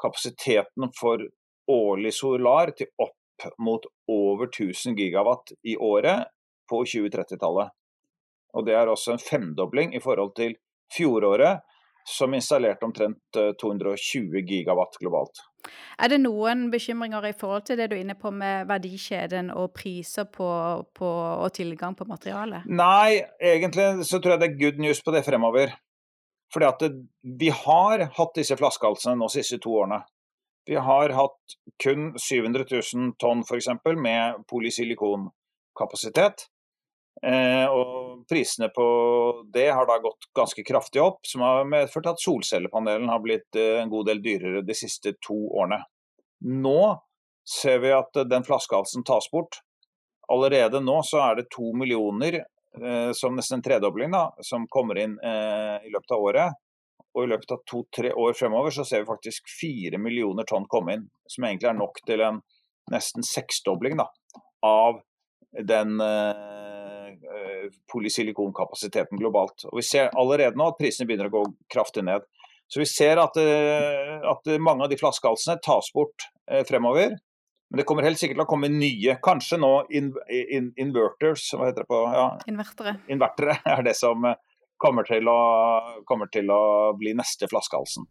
kapasiteten 0.00 0.92
for 1.00 1.24
årlig 1.70 2.12
solar 2.14 2.74
til 2.76 2.90
opp 3.00 3.16
mot 3.62 3.86
over 4.10 4.50
1000 4.50 4.98
gigawatt 4.98 5.54
i 5.64 5.76
året 5.76 6.28
på 6.68 6.82
2030-tallet. 6.84 7.72
Og 8.54 8.66
Det 8.66 8.74
er 8.74 8.90
også 8.90 9.14
en 9.14 9.22
femdobling 9.22 9.94
i 9.94 10.02
forhold 10.02 10.34
til 10.36 10.56
fjoråret, 10.92 11.62
som 12.08 12.34
installerte 12.34 12.86
omtrent 12.86 13.38
220 13.60 14.36
eh, 14.36 14.44
gigawatt 14.46 14.98
globalt. 15.00 15.42
Er 16.00 16.08
det 16.08 16.20
noen 16.22 16.68
bekymringer 16.72 17.26
i 17.28 17.34
forhold 17.36 17.66
til 17.68 17.78
det 17.80 17.90
du 17.90 17.96
er 17.96 18.04
inne 18.04 18.16
på 18.18 18.32
med 18.32 18.68
verdikjeden 18.70 19.50
og 19.52 19.74
priser 19.76 20.28
på, 20.32 20.48
på, 20.96 21.10
og 21.10 21.52
tilgang 21.56 21.96
på 21.98 22.08
materiale? 22.08 22.62
Nei, 22.66 23.20
egentlig 23.38 24.06
så 24.08 24.18
tror 24.18 24.36
jeg 24.36 24.42
det 24.42 24.50
er 24.50 24.60
good 24.62 24.80
news 24.82 25.02
på 25.04 25.14
det 25.14 25.24
fremover. 25.26 25.74
Fordi 26.50 26.66
at 26.66 26.80
det, 26.82 26.94
vi 27.22 27.50
har 27.54 28.08
hatt 28.16 28.32
disse 28.34 28.56
flaskehalsene 28.58 29.18
nå 29.18 29.28
de 29.30 29.38
siste 29.38 29.60
to 29.62 29.76
årene. 29.82 30.00
Vi 30.66 30.78
har 30.78 31.14
hatt 31.16 31.54
kun 31.82 32.10
700 32.18 32.66
000 32.70 33.14
tonn 33.20 33.44
f.eks. 33.46 33.68
med 33.96 34.42
polysilikonkapasitet. 34.50 36.48
Eh, 37.26 37.68
og 37.68 38.22
prisene 38.28 38.70
på 38.72 38.84
det 39.52 39.68
har 39.68 39.86
da 39.86 39.98
gått 40.00 40.30
ganske 40.36 40.64
kraftig 40.64 41.02
opp, 41.04 41.20
som 41.28 41.44
har 41.44 41.66
medført 41.68 42.08
at 42.08 42.22
solcellepanelen 42.22 43.10
har 43.12 43.20
blitt 43.20 43.56
eh, 43.60 43.82
en 43.82 43.92
god 43.92 44.08
del 44.08 44.22
dyrere 44.24 44.62
de 44.64 44.76
siste 44.76 45.12
to 45.20 45.36
årene. 45.50 45.82
Nå 46.48 46.80
ser 47.44 47.82
vi 47.84 47.92
at 47.92 48.22
den 48.30 48.46
flaskehalsen 48.46 49.04
tas 49.04 49.28
bort. 49.32 49.60
Allerede 50.32 50.80
nå 50.80 51.00
så 51.04 51.20
er 51.26 51.40
det 51.40 51.50
to 51.52 51.74
millioner, 51.76 52.40
eh, 52.80 53.12
som 53.16 53.36
nesten 53.36 53.58
en 53.58 53.66
tredobling, 53.68 54.16
da, 54.16 54.30
som 54.46 54.64
kommer 54.70 55.02
inn 55.02 55.18
i 55.20 55.92
løpet 55.92 56.16
av 56.16 56.24
året. 56.24 56.58
Og 57.10 57.26
i 57.26 57.30
løpet 57.32 57.52
av 57.52 57.64
to-tre 57.66 58.14
år 58.14 58.36
fremover 58.38 58.72
så 58.72 58.84
ser 58.86 59.02
vi 59.02 59.10
faktisk 59.10 59.48
fire 59.50 59.98
millioner 59.98 60.46
tonn 60.46 60.68
komme 60.70 60.94
inn. 60.94 61.08
Som 61.28 61.44
egentlig 61.44 61.68
er 61.72 61.76
nok 61.76 61.98
til 62.06 62.22
en 62.22 62.38
nesten 62.90 63.26
seksdobling 63.26 63.98
da, 63.98 64.06
av 64.64 65.02
den 65.66 65.98
polysilikonkapasiteten 67.92 69.18
globalt. 69.20 69.66
Og 69.70 69.80
Vi 69.80 69.86
ser 69.86 70.12
allerede 70.18 70.58
nå 70.58 70.70
at 70.70 70.78
prisene 70.80 71.08
begynner 71.08 71.28
å 71.28 71.34
gå 71.34 71.42
kraftig 71.72 72.04
ned. 72.06 72.24
Så 72.70 72.80
vi 72.80 72.86
ser 72.86 73.18
at, 73.18 73.34
uh, 73.34 74.20
at 74.30 74.52
mange 74.62 74.86
av 74.86 74.92
de 74.92 74.98
flaskehalsene 75.00 75.58
tas 75.64 75.90
bort 75.94 76.28
uh, 76.50 76.62
fremover. 76.68 77.16
Men 77.70 77.80
det 77.80 77.86
kommer 77.86 78.06
helt 78.06 78.18
sikkert 78.18 78.38
til 78.38 78.44
å 78.46 78.50
komme 78.50 78.70
nye. 78.70 79.16
Kanskje 79.22 79.58
nå 79.62 79.72
in, 79.94 80.12
in, 80.30 80.70
inverters, 80.78 81.48
hva 81.54 81.68
heter 81.68 81.84
det 81.84 81.90
på 81.90 82.00
ja. 82.14 82.28
Invertere. 82.50 82.96
Invertere 83.10 83.58
er 83.74 83.84
det 83.86 83.96
som 83.98 84.26
kommer 84.80 85.06
til 85.06 85.28
å, 85.30 85.40
kommer 86.08 86.30
til 86.32 86.50
å 86.50 86.62
bli 86.98 87.12
neste 87.18 87.50
flaskehalsen. 87.50 88.06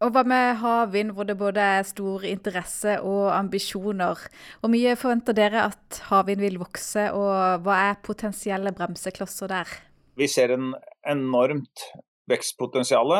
Og 0.00 0.14
hva 0.14 0.22
med 0.24 0.54
havvind, 0.62 1.12
hvor 1.12 1.26
det 1.28 1.36
både 1.36 1.60
er 1.60 1.82
stor 1.84 2.22
interesse 2.24 2.94
og 3.04 3.34
ambisjoner? 3.36 4.22
Hvor 4.62 4.72
mye 4.72 4.94
forventer 4.96 5.36
dere 5.36 5.66
at 5.68 5.98
havvind 6.08 6.40
vil 6.40 6.56
vokse, 6.62 7.10
og 7.12 7.66
hva 7.66 7.76
er 7.90 8.00
potensielle 8.06 8.72
bremseklosser 8.72 9.52
der? 9.52 9.74
Vi 10.16 10.28
ser 10.28 10.54
en 10.56 10.72
enormt 11.04 11.84
vekstpotensial 12.32 13.12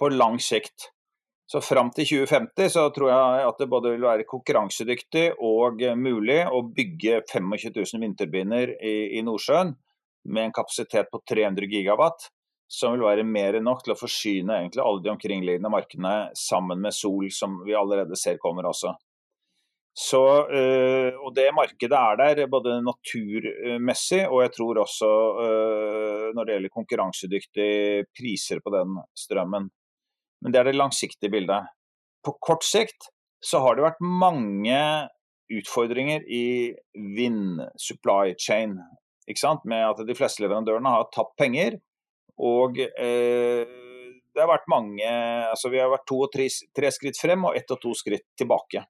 på 0.00 0.08
lang 0.14 0.40
sikt. 0.40 0.88
Så 1.46 1.60
Fram 1.62 1.92
til 1.94 2.08
2050 2.08 2.72
så 2.74 2.88
tror 2.94 3.12
jeg 3.12 3.42
at 3.50 3.60
det 3.60 3.68
både 3.70 3.92
vil 3.92 4.06
være 4.08 4.26
konkurransedyktig 4.26 5.26
og 5.44 5.84
mulig 6.00 6.40
å 6.48 6.64
bygge 6.74 7.20
25 7.28 7.76
000 7.76 8.02
vindturbiner 8.02 8.72
i, 8.80 8.96
i 9.20 9.22
Nordsjøen 9.22 9.76
med 10.26 10.48
en 10.48 10.56
kapasitet 10.56 11.12
på 11.12 11.20
300 11.28 11.68
gigawatt, 11.70 12.26
som 12.68 12.94
vil 12.94 13.06
være 13.06 13.26
mer 13.26 13.56
enn 13.56 13.66
nok 13.68 13.84
til 13.84 13.94
å 13.94 13.98
forsyne 13.98 14.60
egentlig 14.60 14.82
alle 14.82 15.02
de 15.04 15.12
omkringliggende 15.12 15.70
markedene 15.70 16.14
sammen 16.38 16.80
med 16.82 16.94
sol, 16.94 17.28
som 17.30 17.60
vi 17.66 17.76
allerede 17.78 18.18
ser 18.18 18.40
kommer 18.42 18.66
også. 18.66 18.94
Så, 19.96 20.20
øh, 20.52 21.14
og 21.24 21.32
Det 21.34 21.46
markedet 21.56 21.96
er 21.96 22.16
der 22.34 22.50
både 22.52 22.82
naturmessig 22.84 24.26
og 24.28 24.42
jeg 24.42 24.52
tror 24.52 24.82
også 24.82 25.08
øh, 25.44 26.26
når 26.36 26.44
det 26.44 26.52
gjelder 26.56 26.74
konkurransedyktige 26.74 28.04
priser 28.12 28.60
på 28.60 28.74
den 28.74 28.98
strømmen. 29.16 29.70
Men 30.42 30.52
det 30.52 30.60
er 30.60 30.68
det 30.68 30.76
langsiktige 30.76 31.32
bildet. 31.32 31.70
På 32.22 32.36
kort 32.44 32.64
sikt 32.64 33.08
så 33.40 33.62
har 33.64 33.76
det 33.76 33.86
vært 33.86 34.04
mange 34.04 35.08
utfordringer 35.48 36.26
i 36.28 36.74
vind 37.16 37.62
supply 37.80 38.34
chain 38.36 38.76
med 39.64 39.82
at 39.82 40.06
de 40.06 40.14
fleste 40.14 40.44
leverandørene 40.44 40.92
har 40.92 41.08
tapt 41.14 41.34
penger. 41.38 41.80
Og 42.44 42.80
eh, 42.80 43.62
det 44.36 44.42
har 44.42 44.50
vært 44.50 44.68
mange 44.68 45.06
altså 45.48 45.70
Vi 45.72 45.80
har 45.80 45.88
vært 45.88 46.04
to 46.08 46.18
og 46.26 46.32
tre, 46.32 46.48
tre 46.76 46.90
skritt 46.92 47.16
frem 47.20 47.46
og 47.48 47.56
ett 47.56 47.70
og 47.72 47.80
to 47.80 47.94
skritt 47.96 48.26
tilbake. 48.36 48.84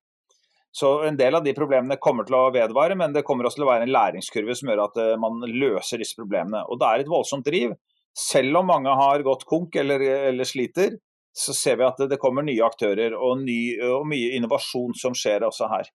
Så 0.76 0.90
en 1.08 1.16
del 1.16 1.38
av 1.38 1.44
de 1.44 1.54
problemene 1.56 1.96
kommer 2.02 2.26
til 2.26 2.36
å 2.36 2.50
vedvare, 2.52 2.98
men 2.98 3.14
det 3.14 3.22
kommer 3.24 3.46
også 3.46 3.62
til 3.62 3.64
å 3.64 3.70
være 3.70 3.86
en 3.86 3.94
læringskurve 3.94 4.56
som 4.58 4.68
gjør 4.68 4.82
at 4.88 4.98
eh, 5.00 5.14
man 5.20 5.38
løser 5.48 6.02
disse 6.02 6.18
problemene. 6.18 6.66
Og 6.68 6.80
det 6.82 6.88
er 6.88 7.04
et 7.04 7.12
voldsomt 7.12 7.46
driv. 7.46 7.72
Selv 8.16 8.60
om 8.60 8.68
mange 8.68 8.92
har 8.98 9.24
gått 9.24 9.46
konk 9.48 9.76
eller, 9.80 10.02
eller 10.30 10.48
sliter, 10.48 10.98
så 11.36 11.52
ser 11.56 11.78
vi 11.80 11.86
at 11.86 12.00
det, 12.10 12.18
kommer 12.20 12.44
nye 12.44 12.64
aktører 12.64 13.16
og, 13.16 13.42
ny, 13.44 13.76
og 13.84 14.06
mye 14.08 14.34
innovasjon 14.38 14.94
som 14.96 15.16
skjer 15.16 15.44
også 15.44 15.68
her. 15.68 15.88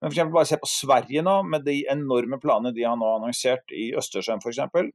Men 0.00 0.14
for 0.14 0.32
bare 0.32 0.48
se 0.48 0.56
på 0.60 0.68
Sverige 0.68 1.24
nå, 1.24 1.34
med 1.52 1.66
de 1.66 1.82
enorme 1.92 2.38
planene 2.40 2.72
de 2.76 2.86
har 2.88 2.96
nå 2.96 3.10
annonsert 3.18 3.72
i 3.76 3.90
Østersjøen 4.00 4.40
f.eks. 4.40 4.88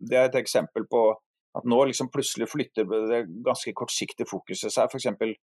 Det 0.00 0.16
er 0.16 0.30
et 0.30 0.38
eksempel 0.40 0.88
på 0.88 1.10
At 1.56 1.64
nå 1.68 1.78
liksom 1.88 2.10
plutselig 2.12 2.50
flytter 2.52 2.88
det 3.10 3.22
ganske 3.46 3.72
kortsiktige 3.76 4.28
fokuset 4.28 4.72
seg 4.72 4.90
f.eks. 4.90 5.08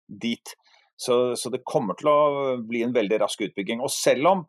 dit. 0.06 0.54
Så, 0.96 1.34
så, 1.36 1.50
det 1.50 1.64
kommer 1.66 1.96
til 1.98 2.10
å 2.10 2.18
bli 2.62 2.84
en 2.86 2.94
veldig 2.94 3.22
rask 3.24 3.40
utbygging. 3.46 3.80
Og 3.82 3.90
selv 3.92 4.30
om 4.30 4.44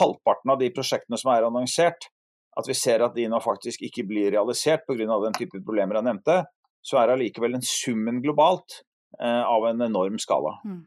halvparten 0.00 0.52
av 0.52 0.60
de 0.60 0.72
prosjektene 0.74 1.20
som 1.20 1.32
er 1.32 1.46
annonsert, 1.46 2.10
at 2.58 2.68
vi 2.68 2.74
ser 2.76 3.04
at 3.06 3.14
de 3.14 3.28
nå 3.30 3.38
faktisk 3.40 3.84
ikke 3.86 4.04
blir 4.08 4.32
realisert 4.34 4.84
pga. 4.88 5.06
den 5.06 5.38
type 5.38 5.62
problemer 5.64 6.00
jeg 6.00 6.08
nevnte, 6.10 6.42
så 6.82 7.00
er 7.00 7.14
allikevel 7.14 7.54
den 7.54 7.64
summen 7.64 8.20
globalt 8.24 8.82
eh, 9.20 9.44
av 9.44 9.66
en 9.70 9.86
enorm 9.86 10.18
skala. 10.18 10.58
Mm. 10.66 10.82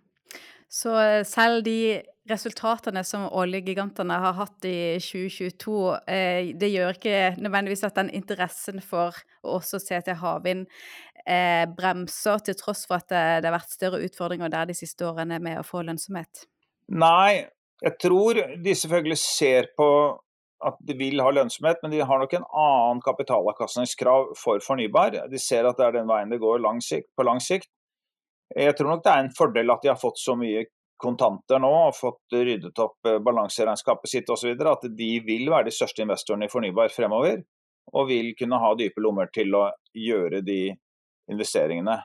Så 0.72 0.96
eh, 1.00 1.24
selv 1.28 1.64
de 1.64 2.02
resultatene 2.32 3.04
som 3.08 3.28
oljegigantene 3.28 4.18
har 4.24 4.36
hatt 4.40 4.66
i 4.68 4.98
2022, 5.04 5.76
eh, 6.08 6.52
det 6.58 6.72
gjør 6.72 6.98
ikke 6.98 7.20
nødvendigvis 7.42 7.86
at 7.88 8.00
den 8.00 8.12
interessen 8.16 8.82
for 8.84 9.18
å 9.44 9.58
også 9.60 9.80
se 9.84 10.00
til 10.08 10.18
havvind 10.22 10.66
eh, 11.26 11.68
bremser, 11.78 12.42
til 12.46 12.58
tross 12.60 12.86
for 12.88 13.02
at 13.02 13.10
det, 13.12 13.24
det, 13.42 13.52
har 13.52 13.58
vært 13.60 13.76
større 13.76 14.02
utfordringer 14.08 14.52
der 14.54 14.72
de 14.72 14.78
siste 14.78 15.08
årene 15.08 15.40
med 15.44 15.60
å 15.60 15.68
få 15.68 15.84
lønnsomhet? 15.88 16.46
Nei, 16.92 17.46
jeg 17.82 17.98
tror 18.02 18.42
de 18.62 18.76
selvfølgelig 18.78 19.20
ser 19.22 19.72
på 19.78 19.90
at 20.62 20.78
de 20.86 20.94
vil 20.98 21.22
ha 21.24 21.32
lønnsomhet, 21.34 21.80
men 21.82 21.94
de 21.94 22.04
har 22.06 22.22
nok 22.22 22.34
en 22.38 22.46
annen 22.46 23.00
kapitalavkastningskrav 23.06 24.36
for 24.38 24.62
fornybar. 24.62 25.18
De 25.32 25.40
ser 25.42 25.66
at 25.66 25.80
det 25.80 25.88
er 25.88 25.96
den 25.98 26.10
veien 26.10 26.30
det 26.30 26.42
går 26.42 26.62
lang 26.62 26.82
sikt, 26.86 27.10
på 27.18 27.26
lang 27.26 27.42
sikt. 27.42 27.72
Jeg 28.52 28.76
tror 28.78 28.92
nok 28.92 29.04
det 29.06 29.12
er 29.14 29.24
en 29.24 29.34
fordel 29.34 29.74
at 29.74 29.82
de 29.82 29.90
har 29.90 30.00
fått 30.00 30.20
så 30.22 30.36
mye 30.38 30.66
kontanter 31.02 31.62
nå 31.62 31.72
og 31.88 31.98
fått 31.98 32.36
ryddet 32.38 32.78
opp 32.82 33.10
eh, 33.10 33.20
balanseregnskapet 33.24 34.12
sitt 34.12 34.30
osv. 34.32 34.54
At 34.54 34.86
de 34.98 35.12
vil 35.26 35.50
være 35.52 35.70
de 35.70 35.76
største 35.76 36.06
investorene 36.06 36.48
i 36.48 36.52
fornybar 36.52 36.94
fremover. 36.94 37.42
Og 37.98 38.08
vil 38.12 38.32
kunne 38.38 38.60
ha 38.62 38.76
dype 38.78 39.02
lommer 39.04 39.32
til 39.34 39.56
å 39.58 39.66
gjøre 39.98 40.44
de 40.46 40.62
investeringene. 41.32 41.98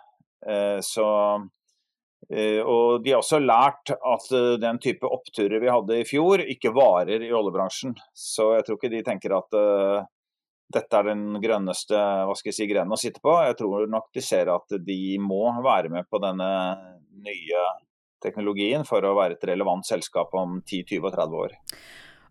Eh, 0.48 0.80
så, 0.84 1.06
eh, 2.32 2.60
og 2.62 3.04
de 3.04 3.14
har 3.14 3.22
også 3.22 3.42
lært 3.44 3.92
at 3.94 4.28
den 4.62 4.80
type 4.82 5.06
oppturer 5.06 5.62
vi 5.62 5.72
hadde 5.72 6.00
i 6.00 6.08
fjor, 6.08 6.42
ikke 6.42 6.74
varer 6.74 7.22
i 7.22 7.32
oljebransjen. 7.32 7.94
Så 8.16 8.54
jeg 8.56 8.66
tror 8.66 8.80
ikke 8.80 8.94
de 8.96 9.06
tenker 9.06 9.36
at 9.36 9.60
dette 10.72 10.98
er 10.98 11.10
den 11.12 11.38
grønneste 11.38 11.94
hva 12.26 12.34
skal 12.34 12.50
jeg 12.50 12.56
si, 12.58 12.68
grenen 12.70 12.94
å 12.96 12.98
sitte 12.98 13.22
på. 13.22 13.34
Jeg 13.46 13.58
tror 13.60 13.86
nok 13.90 14.10
de 14.14 14.24
ser 14.24 14.50
at 14.50 14.78
de 14.82 15.00
må 15.22 15.44
være 15.62 15.92
med 15.92 16.08
på 16.10 16.18
denne 16.22 16.48
nye 17.26 17.66
teknologien 18.24 18.86
for 18.88 19.04
å 19.04 19.14
være 19.18 19.36
et 19.36 19.46
relevant 19.50 19.86
selskap 19.86 20.34
om 20.36 20.60
10, 20.64 20.84
20 20.96 21.08
og 21.08 21.16
30 21.16 21.40
år. 21.44 21.56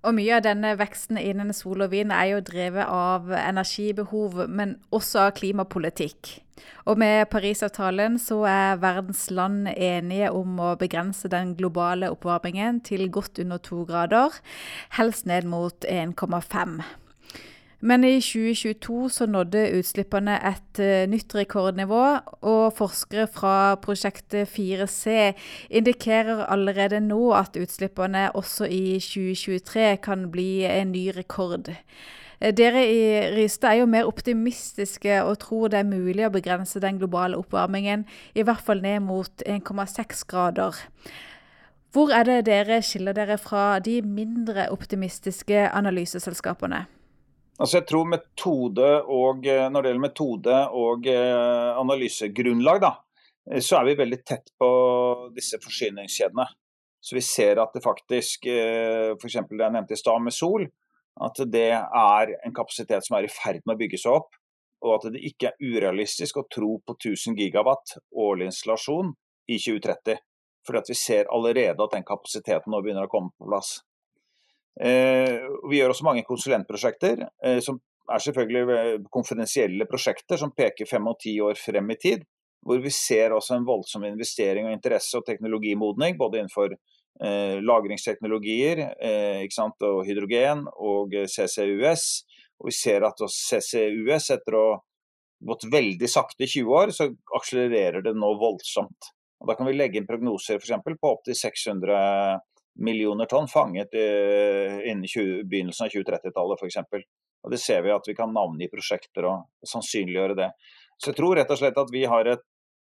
Og 0.05 0.13
Mye 0.13 0.35
av 0.37 0.43
denne 0.45 0.75
veksten 0.77 1.17
innen 1.17 1.49
sol 1.55 1.81
og 1.81 1.89
vind 1.95 2.13
er 2.13 2.35
jo 2.35 2.41
drevet 2.45 2.85
av 2.85 3.31
energibehov, 3.33 4.43
men 4.45 4.75
også 4.93 5.23
av 5.23 5.31
klimapolitikk. 5.39 6.35
Og 6.85 6.99
med 7.01 7.25
Parisavtalen 7.31 8.19
så 8.21 8.43
er 8.47 8.81
verdens 8.83 9.25
land 9.33 9.71
enige 9.73 10.29
om 10.29 10.59
å 10.61 10.75
begrense 10.79 11.29
den 11.31 11.55
globale 11.57 12.11
oppvarmingen 12.13 12.83
til 12.85 13.09
godt 13.09 13.41
under 13.41 13.57
to 13.65 13.81
grader, 13.89 14.37
helst 14.99 15.25
ned 15.25 15.49
mot 15.49 15.89
1,5. 15.89 16.77
Men 17.85 18.03
i 18.03 18.15
2022 18.17 19.09
så 19.13 19.25
nådde 19.29 19.67
utslippene 19.77 20.39
et 20.49 20.79
uh, 20.81 21.03
nytt 21.09 21.35
rekordnivå, 21.37 22.01
og 22.41 22.73
forskere 22.73 23.27
fra 23.29 23.75
prosjektet 23.77 24.49
4C 24.49 25.35
indikerer 25.69 26.47
allerede 26.49 26.99
nå 27.05 27.29
at 27.37 27.59
utslippene 27.61 28.31
også 28.33 28.65
i 28.65 28.97
2023 28.97 29.97
kan 30.01 30.31
bli 30.33 30.63
en 30.65 30.95
ny 30.95 31.11
rekord. 31.13 31.69
Eh, 32.41 32.55
dere 32.57 32.87
i 32.89 33.05
Rystad 33.35 33.75
er 33.75 33.83
jo 33.83 33.91
mer 33.93 34.09
optimistiske 34.09 35.21
og 35.21 35.37
tror 35.45 35.69
det 35.69 35.83
er 35.83 35.91
mulig 35.91 36.25
å 36.25 36.33
begrense 36.33 36.81
den 36.81 36.97
globale 36.97 37.37
oppvarmingen, 37.37 38.07
i 38.33 38.41
hvert 38.41 38.65
fall 38.65 38.81
ned 38.81 39.05
mot 39.05 39.45
1,6 39.45 40.25
grader. 40.25 40.81
Hvor 41.93 42.09
er 42.09 42.25
det 42.25 42.41
dere 42.49 42.81
skiller 42.81 43.13
dere 43.13 43.37
fra 43.37 43.77
de 43.77 44.01
mindre 44.01 44.71
optimistiske 44.73 45.69
analyseselskapene? 45.69 46.87
Altså 47.55 47.79
jeg 47.79 47.87
tror 47.87 48.07
metode 48.11 48.87
og, 49.07 49.45
eh, 49.47 49.69
Når 49.71 49.81
det 49.81 49.91
gjelder 49.91 50.07
metode 50.07 50.59
og 50.75 51.07
eh, 51.07 51.71
analysegrunnlag, 51.79 52.81
da, 52.83 52.91
eh, 53.51 53.61
så 53.63 53.79
er 53.79 53.85
vi 53.85 53.99
veldig 54.01 54.21
tett 54.27 54.51
på 54.59 54.69
disse 55.35 55.59
forsyningskjedene. 55.63 56.47
Så 56.99 57.15
vi 57.15 57.21
ser 57.21 57.61
at 57.61 57.71
det 57.73 57.83
faktisk, 57.85 58.47
f.eks. 58.49 59.33
det 59.37 59.59
jeg 59.61 59.73
nevnte 59.75 59.93
i 59.93 59.99
stad 59.99 60.23
med 60.25 60.33
Sol, 60.33 60.63
at 61.21 61.37
det 61.53 61.67
er 61.77 62.31
en 62.33 62.55
kapasitet 62.55 63.05
som 63.05 63.19
er 63.19 63.27
i 63.27 63.29
ferd 63.29 63.61
med 63.61 63.75
å 63.75 63.77
bygge 63.77 63.99
seg 64.01 64.17
opp. 64.17 64.33
Og 64.81 64.95
at 64.95 65.13
det 65.13 65.21
ikke 65.29 65.51
er 65.51 65.61
urealistisk 65.61 66.39
å 66.41 66.47
tro 66.49 66.79
på 66.81 66.95
1000 66.97 67.37
gigawatt 67.37 67.99
årlig 68.09 68.49
installasjon 68.49 69.13
i 69.45 69.59
2030. 69.61 70.17
Fordi 70.65 70.81
at 70.81 70.89
vi 70.89 70.97
ser 70.97 71.29
allerede 71.29 71.85
at 71.85 71.93
den 71.93 72.09
kapasiteten 72.09 72.73
nå 72.73 72.81
begynner 72.81 73.05
å 73.05 73.13
komme 73.13 73.29
på 73.37 73.51
plass. 73.51 73.77
Eh, 74.81 75.45
vi 75.69 75.79
gjør 75.79 75.93
også 75.93 76.07
mange 76.07 76.25
konsulentprosjekter, 76.27 77.21
eh, 77.43 77.59
som 77.63 77.79
er 78.11 78.23
selvfølgelig 78.23 78.63
eh, 78.75 78.95
konfidensielle 79.13 79.88
prosjekter 79.89 80.39
som 80.41 80.53
peker 80.55 80.89
fem 80.89 81.07
og 81.07 81.19
ti 81.21 81.38
år 81.43 81.57
frem 81.59 81.93
i 81.93 81.99
tid. 82.01 82.25
Hvor 82.65 82.81
vi 82.81 82.91
ser 82.93 83.33
også 83.35 83.59
en 83.59 83.67
voldsom 83.67 84.07
investering 84.07 84.67
og 84.67 84.73
interesse 84.73 85.19
og 85.19 85.25
teknologimodning, 85.27 86.17
både 86.17 86.41
innenfor 86.41 86.73
eh, 86.73 87.61
lagringsteknologier 87.61 88.81
eh, 88.97 89.45
og 89.85 90.01
hydrogen 90.07 90.65
og 90.73 91.13
CCUS. 91.29 92.07
Og 92.59 92.71
vi 92.71 92.73
ser 92.73 93.05
at 93.05 93.21
CCUS, 93.21 94.31
etter 94.33 94.57
å 94.57 94.65
ha 94.73 94.81
gått 95.45 95.67
veldig 95.69 96.09
sakte 96.09 96.47
i 96.47 96.49
20 96.49 96.73
år, 96.79 96.91
så 96.95 97.09
akselererer 97.38 98.01
det 98.01 98.15
nå 98.17 98.31
voldsomt. 98.39 99.11
Og 99.41 99.49
Da 99.51 99.55
kan 99.55 99.67
vi 99.67 99.75
legge 99.75 99.99
inn 99.99 100.07
prognoser 100.07 100.57
eksempel, 100.57 100.95
på 100.97 101.11
opptil 101.11 101.35
600 101.38 102.39
millioner 102.75 103.29
tonn 103.31 103.47
fanget 103.47 103.93
innen 103.95 105.07
20, 105.07 105.45
begynnelsen 105.47 105.85
av 105.88 105.93
2030-tallet 105.93 106.63
f.eks. 106.63 107.05
Og 107.45 107.53
Det 107.53 107.59
ser 107.61 107.85
vi 107.85 107.93
at 107.93 108.07
vi 108.09 108.15
kan 108.17 108.33
navngi 108.33 108.67
prosjekter 108.71 109.27
og 109.29 109.69
sannsynliggjøre 109.69 110.35
det. 110.39 110.49
Så 110.97 111.11
jeg 111.11 111.19
tror 111.19 111.38
rett 111.38 111.51
og 111.53 111.59
slett 111.59 111.77
at 111.79 111.93
vi 111.93 112.03
har 112.09 112.27
et 112.31 112.43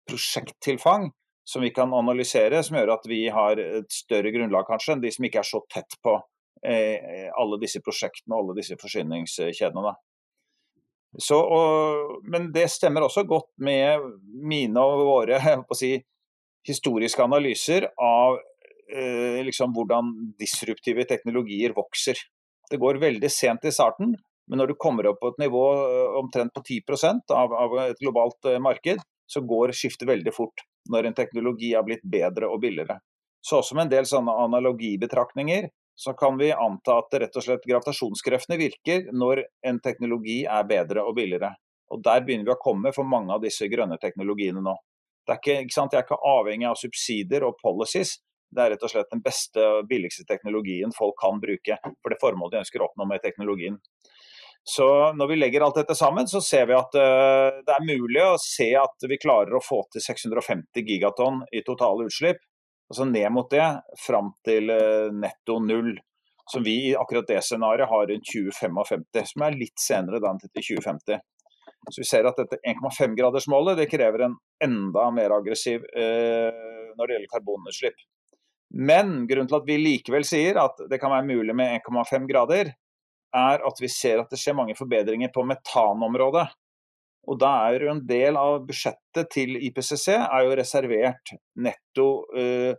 prosjekttilfang 0.08 1.10
som 1.44 1.62
vi 1.62 1.70
kan 1.70 1.92
analysere, 1.94 2.62
som 2.62 2.78
gjør 2.78 2.94
at 2.94 3.08
vi 3.08 3.26
har 3.28 3.60
et 3.60 3.92
større 3.92 4.32
grunnlag 4.32 4.64
kanskje 4.68 4.94
enn 4.94 5.02
de 5.04 5.12
som 5.12 5.26
ikke 5.28 5.42
er 5.42 5.48
så 5.48 5.60
tett 5.72 5.98
på 6.04 6.16
eh, 6.64 7.28
alle 7.36 7.60
disse 7.60 7.82
prosjektene 7.84 8.36
og 8.36 8.44
alle 8.44 8.56
disse 8.60 8.78
forsyningskjedene. 8.80 9.94
Så, 11.20 11.36
og, 11.38 12.24
men 12.26 12.48
det 12.54 12.66
stemmer 12.72 13.04
også 13.06 13.26
godt 13.28 13.52
med 13.62 14.02
mine 14.24 14.82
og 14.82 15.04
våre 15.06 15.38
si, 15.76 15.92
historiske 16.66 17.22
analyser 17.22 17.90
av 17.92 18.38
eh, 18.40 18.53
liksom 19.46 19.72
hvordan 19.74 20.10
disruptive 20.38 21.06
teknologier 21.08 21.72
vokser. 21.76 22.18
Det 22.70 22.80
går 22.80 23.00
veldig 23.02 23.30
sent 23.30 23.64
i 23.64 23.72
starten, 23.72 24.14
men 24.46 24.60
når 24.60 24.72
du 24.72 24.74
kommer 24.80 25.06
opp 25.08 25.20
på 25.22 25.32
et 25.32 25.40
nivå 25.40 25.64
eh, 25.72 26.18
omtrent 26.20 26.52
på 26.54 26.62
10 26.64 26.82
av, 27.32 27.52
av 27.52 27.78
et 27.86 28.00
globalt 28.00 28.50
eh, 28.50 28.60
marked, 28.60 29.00
så 29.26 29.40
går 29.40 29.72
skiftet 29.72 30.08
veldig 30.08 30.34
fort 30.36 30.64
når 30.92 31.08
en 31.08 31.16
teknologi 31.16 31.72
har 31.74 31.84
blitt 31.86 32.04
bedre 32.04 32.50
og 32.52 32.60
billigere. 32.60 32.98
Så 33.44 33.62
med 33.74 33.86
en 33.86 33.92
del 33.92 34.06
sånne 34.08 34.32
analogibetraktninger, 34.44 35.68
så 35.96 36.12
kan 36.18 36.36
vi 36.40 36.50
anta 36.52 36.98
at 36.98 37.16
rett 37.22 37.36
og 37.38 37.44
slett 37.44 37.64
gravitasjonskreftene 37.68 38.58
virker 38.58 39.06
når 39.14 39.44
en 39.68 39.78
teknologi 39.84 40.42
er 40.44 40.66
bedre 40.68 41.04
og 41.06 41.16
billigere. 41.16 41.52
Og 41.92 42.02
Der 42.02 42.24
begynner 42.24 42.48
vi 42.48 42.54
å 42.56 42.60
komme 42.60 42.92
for 42.96 43.06
mange 43.06 43.32
av 43.32 43.44
disse 43.44 43.68
grønne 43.70 43.96
teknologiene 44.02 44.64
nå. 44.64 44.74
Det 45.24 45.32
er 45.36 45.40
ikke, 45.40 45.58
ikke 45.64 45.76
sant? 45.76 45.94
Jeg 45.94 46.02
er 46.02 46.08
ikke 46.08 46.20
avhengig 46.28 46.68
av 46.68 46.80
subsidier 46.80 47.46
og 47.46 47.60
policies, 47.62 48.18
det 48.54 48.62
er 48.62 48.74
rett 48.74 48.84
og 48.86 48.92
slett 48.92 49.10
den 49.12 49.22
beste 49.24 49.62
og 49.78 49.88
billigste 49.90 50.26
teknologien 50.28 50.92
folk 50.94 51.16
kan 51.20 51.40
bruke 51.42 51.78
for 51.82 52.12
det 52.12 52.20
formålet 52.22 52.54
de 52.54 52.62
ønsker 52.62 52.82
å 52.82 52.88
oppnå 52.88 53.08
med 53.10 53.22
teknologien. 53.24 53.80
Så 54.64 54.86
når 55.12 55.28
vi 55.28 55.36
legger 55.36 55.60
alt 55.60 55.76
dette 55.76 55.94
sammen, 55.94 56.28
så 56.28 56.40
ser 56.40 56.64
vi 56.70 56.76
at 56.76 56.96
uh, 56.96 57.60
det 57.66 57.74
er 57.74 57.84
mulig 57.84 58.22
å 58.24 58.38
se 58.40 58.70
at 58.80 59.04
vi 59.10 59.20
klarer 59.20 59.58
å 59.58 59.62
få 59.62 59.82
til 59.92 60.00
650 60.00 60.86
gigatonn 60.88 61.42
i 61.52 61.60
totale 61.66 62.06
utslipp. 62.08 62.40
Altså 62.88 63.04
ned 63.08 63.28
mot 63.32 63.50
det, 63.52 63.66
fram 64.00 64.32
til 64.46 64.72
uh, 64.72 65.12
netto 65.12 65.58
null. 65.60 65.92
Som 66.48 66.64
vi 66.64 66.78
i 66.90 66.96
akkurat 66.96 67.28
det 67.28 67.42
scenarioet 67.44 67.88
har 67.88 68.08
rundt 68.08 68.30
2055, 68.30 69.04
som 69.32 69.44
er 69.44 69.60
litt 69.60 69.80
senere 69.80 70.20
da 70.20 70.32
enn 70.32 70.40
til 70.42 70.52
2050. 70.56 71.20
Så 71.92 72.00
vi 72.00 72.08
ser 72.08 72.28
at 72.28 72.40
dette 72.40 72.60
1,5-gradersmålet 72.64 73.78
det 73.80 73.90
krever 73.92 74.26
en 74.26 74.36
enda 74.64 75.06
mer 75.12 75.36
aggressiv 75.36 75.84
uh, 75.84 76.92
når 76.96 77.04
det 77.04 77.18
gjelder 77.18 77.32
karbonutslipp. 77.36 78.04
Men 78.74 79.26
grunnen 79.30 79.48
til 79.50 79.60
at 79.60 79.68
vi 79.68 79.78
likevel 79.78 80.26
sier 80.26 80.58
at 80.58 80.80
det 80.90 80.98
kan 81.02 81.12
være 81.14 81.28
mulig 81.28 81.54
med 81.56 81.78
1,5 81.78 82.26
grader, 82.30 82.72
er 83.34 83.66
at 83.66 83.80
vi 83.82 83.90
ser 83.90 84.22
at 84.22 84.30
det 84.30 84.38
skjer 84.40 84.56
mange 84.58 84.76
forbedringer 84.78 85.30
på 85.34 85.44
metanområdet. 85.46 86.46
Og 87.30 87.38
da 87.40 87.52
er 87.68 87.86
jo 87.86 87.92
en 87.94 88.02
del 88.06 88.36
av 88.36 88.64
budsjettet 88.66 89.30
til 89.32 89.56
IPCC 89.56 90.10
er 90.18 90.44
jo 90.44 90.56
reservert 90.58 91.32
netto 91.64 92.08
uh, 92.36 92.74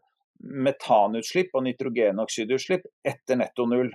metanutslipp 0.68 1.56
og 1.56 1.66
nitrogenoksidutslipp 1.66 2.86
etter 3.08 3.40
netto 3.42 3.66
null. 3.68 3.90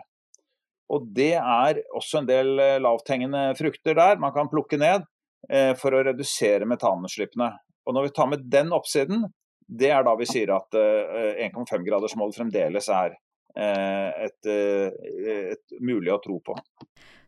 Og 0.90 1.06
det 1.14 1.36
er 1.38 1.84
også 1.94 2.20
en 2.20 2.28
del 2.28 2.56
uh, 2.58 2.80
lavthengende 2.82 3.44
frukter 3.60 3.96
der 3.96 4.20
man 4.20 4.34
kan 4.36 4.50
plukke 4.52 4.80
ned. 4.80 5.06
eh, 5.48 5.74
for 5.78 5.94
å 5.94 6.02
redusere 6.04 6.68
metanutslippene. 6.68 7.50
Og 7.86 7.94
Når 7.96 8.02
vi 8.02 8.14
tar 8.16 8.26
med 8.28 8.42
den 8.52 8.72
oppsiden, 8.76 9.24
det 9.70 9.92
er 9.94 10.06
da 10.06 10.16
vi 10.18 10.26
sier 10.26 10.50
at 10.56 10.74
1,5-gradersmål 10.74 12.34
fremdeles 12.34 12.88
er 12.90 13.14
et, 13.60 14.48
et 14.50 15.76
mulig 15.82 16.10
å 16.14 16.18
tro 16.22 16.38
på. 16.42 16.56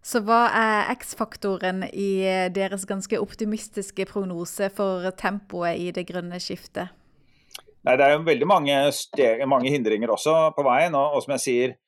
Så 0.03 0.23
hva 0.27 0.49
er 0.59 0.91
X-faktoren 0.97 1.85
i 1.87 2.25
deres 2.55 2.87
ganske 2.91 3.21
optimistiske 3.23 4.07
prognose 4.11 4.67
for 4.75 5.07
tempoet 5.19 5.79
i 5.79 5.93
det 5.95 6.09
grønne 6.09 6.43
skiftet? 6.43 6.91
Nei, 7.83 7.97
Det 7.97 8.05
er 8.07 8.13
jo 8.15 8.27
veldig 8.27 8.47
mange, 8.47 8.75
mange 9.51 9.71
hindringer 9.71 10.11
også 10.15 10.35
på 10.57 10.65
veien. 10.67 10.95
Og, 10.95 11.17
og 11.17 11.25
som 11.25 11.35
jeg 11.35 11.45
sier, 11.45 11.75
eh, 11.75 11.82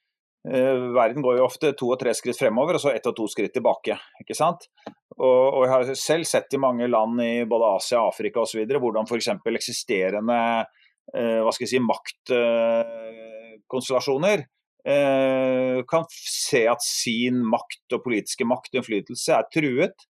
verden 0.45 1.25
går 1.25 1.39
jo 1.39 1.47
ofte 1.47 1.73
to 1.73 1.87
og 1.95 2.01
tre 2.03 2.13
skritt 2.17 2.37
fremover, 2.37 2.75
og 2.77 2.81
så 2.83 2.91
ett 2.93 3.07
og 3.09 3.17
to 3.17 3.25
skritt 3.33 3.55
tilbake. 3.57 3.95
ikke 4.21 4.37
sant? 4.37 4.69
Og, 5.17 5.55
og, 5.55 5.65
Jeg 5.65 5.73
har 5.73 5.85
selv 5.97 6.25
sett 6.29 6.53
i 6.53 6.61
mange 6.61 6.85
land 6.91 7.23
i 7.25 7.49
både 7.49 7.65
Asia, 7.79 8.05
Afrika 8.05 8.41
osv. 8.45 8.61
hvordan 8.69 9.09
f.eks. 9.09 9.29
eksisterende 9.55 10.69
eh, 11.15 11.41
hva 11.41 11.53
skal 11.55 11.65
jeg 11.65 11.73
si, 11.73 11.81
maktkonstellasjoner 11.89 14.39
eh, 14.45 14.49
Eh, 14.85 15.81
kan 15.89 16.05
se 16.13 16.67
at 16.69 16.83
sin 16.85 17.39
makt 17.49 17.95
og 17.97 18.03
politiske 18.05 18.45
makt 18.45 18.75
og 18.75 18.83
innflytelse 18.83 19.33
er 19.33 19.47
truet. 19.53 20.05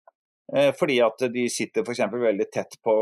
Eh, 0.53 0.69
fordi 0.77 0.99
at 1.01 1.23
de 1.33 1.47
sitter 1.49 1.81
f.eks. 1.81 2.03
veldig 2.11 2.45
tett 2.53 2.77
på, 2.85 2.95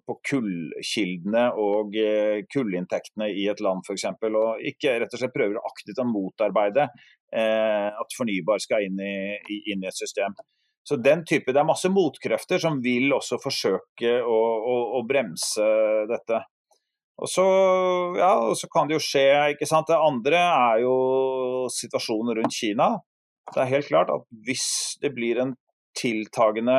på 0.00 0.16
kullkildene 0.30 1.50
og 1.60 1.96
eh, 2.00 2.46
kullinntektene 2.48 3.28
i 3.36 3.44
et 3.52 3.60
land 3.60 3.84
f.eks. 3.84 4.06
Og 4.30 4.64
ikke 4.72 4.96
rett 5.02 5.12
og 5.12 5.20
slett 5.20 5.34
prøver 5.34 5.60
aktivt 5.60 6.00
å 6.00 6.08
motarbeide 6.08 6.90
at 7.36 8.14
fornybar 8.16 8.60
skal 8.62 8.84
inn 8.86 9.00
i, 9.02 9.34
inn 9.72 9.82
i, 9.82 9.88
et 9.90 9.98
system. 9.98 10.32
Så 10.86 10.94
den 11.02 11.24
type, 11.26 11.52
Det 11.52 11.58
er 11.58 11.66
masse 11.66 11.90
motkrefter 11.90 12.62
som 12.62 12.78
vil 12.80 13.10
også 13.12 13.40
forsøke 13.42 14.12
å, 14.22 14.36
å, 14.62 14.76
å 14.96 15.00
bremse 15.04 15.66
dette. 16.08 16.38
Og 17.16 17.28
så, 17.32 17.44
ja, 18.18 18.30
og 18.46 18.54
så 18.60 18.68
kan 18.72 18.88
det 18.88 18.98
jo 18.98 19.02
skje, 19.02 19.26
ikke 19.56 19.68
sant. 19.68 19.90
Det 19.90 19.98
andre 19.98 20.38
er 20.38 20.82
jo 20.84 20.96
situasjonen 21.74 22.38
rundt 22.38 22.56
Kina. 22.56 22.90
Det 23.50 23.62
er 23.62 23.72
helt 23.74 23.88
klart 23.88 24.12
at 24.12 24.26
hvis 24.46 24.66
det 25.02 25.14
blir 25.16 25.42
en 25.42 25.54
tiltagende 25.96 26.78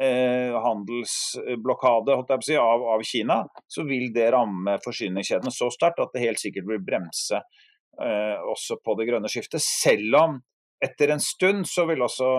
eh, 0.00 0.54
handelsblokade 0.64 2.18
si, 2.42 2.56
av, 2.56 2.84
av, 2.94 3.02
Kina, 3.02 3.40
så 3.66 3.84
vil 3.88 4.12
det 4.14 4.30
ramme 4.34 4.78
forsyningskjedene 4.84 5.52
så 5.54 5.70
sterkt 5.74 6.02
at 6.04 6.14
det 6.14 6.24
helt 6.26 6.42
sikkert 6.42 6.68
vil 6.70 6.84
bremse 6.84 7.40
eh, 7.40 8.38
også 8.52 8.80
på 8.84 8.96
det 8.98 9.08
grønne 9.10 9.30
skiftet. 9.32 9.64
Selv 9.64 10.20
om 10.20 10.38
etter 10.84 11.14
en 11.14 11.22
stund 11.22 11.66
så 11.68 11.88
vil 11.88 12.04
også 12.06 12.30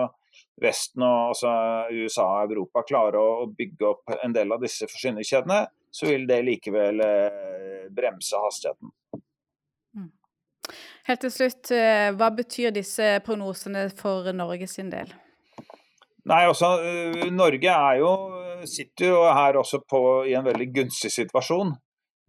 Vesten 0.60 1.02
og 1.04 1.30
altså 1.30 1.50
USA 1.88 2.26
og 2.42 2.52
Europa 2.52 2.82
klare 2.84 3.20
å, 3.20 3.44
å 3.44 3.46
bygge 3.56 3.86
opp 3.88 4.12
en 4.20 4.34
del 4.34 4.52
av 4.52 4.60
disse 4.60 4.84
forsyningskjedene 4.90 5.62
så 5.90 6.10
vil 6.10 6.26
det 6.28 6.42
likevel 6.46 7.00
eh, 7.04 7.86
bremse 7.90 8.38
hastigheten. 8.44 8.92
Mm. 9.96 10.10
Helt 11.08 11.24
til 11.24 11.32
slutt, 11.34 11.72
eh, 11.74 12.10
hva 12.14 12.30
betyr 12.36 12.74
disse 12.76 13.16
prognosene 13.26 13.88
for 13.96 14.30
Norge 14.36 14.68
sin 14.70 14.92
del? 14.92 15.10
Nei, 16.28 16.42
også, 16.50 16.74
Norge 17.32 17.70
er 17.70 17.70
Norge 17.70 17.76
jo, 18.00 18.10
sitter 18.68 19.06
jo 19.08 19.22
her 19.24 19.56
også 19.56 19.80
på, 19.88 20.00
i 20.28 20.34
en 20.36 20.44
veldig 20.44 20.68
gunstig 20.74 21.12
situasjon. 21.14 21.72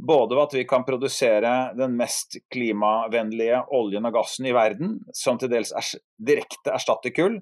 Både 0.02 0.38
ved 0.38 0.44
at 0.48 0.56
vi 0.58 0.64
kan 0.70 0.86
produsere 0.88 1.52
den 1.78 1.98
mest 2.00 2.40
klimavennlige 2.54 3.60
oljen 3.78 4.08
og 4.08 4.16
gassen 4.16 4.48
i 4.50 4.56
verden, 4.56 4.96
som 5.14 5.38
til 5.38 5.52
dels 5.52 5.74
er, 5.78 5.92
direkte 6.18 6.74
erstatter 6.74 7.14
kull. 7.14 7.38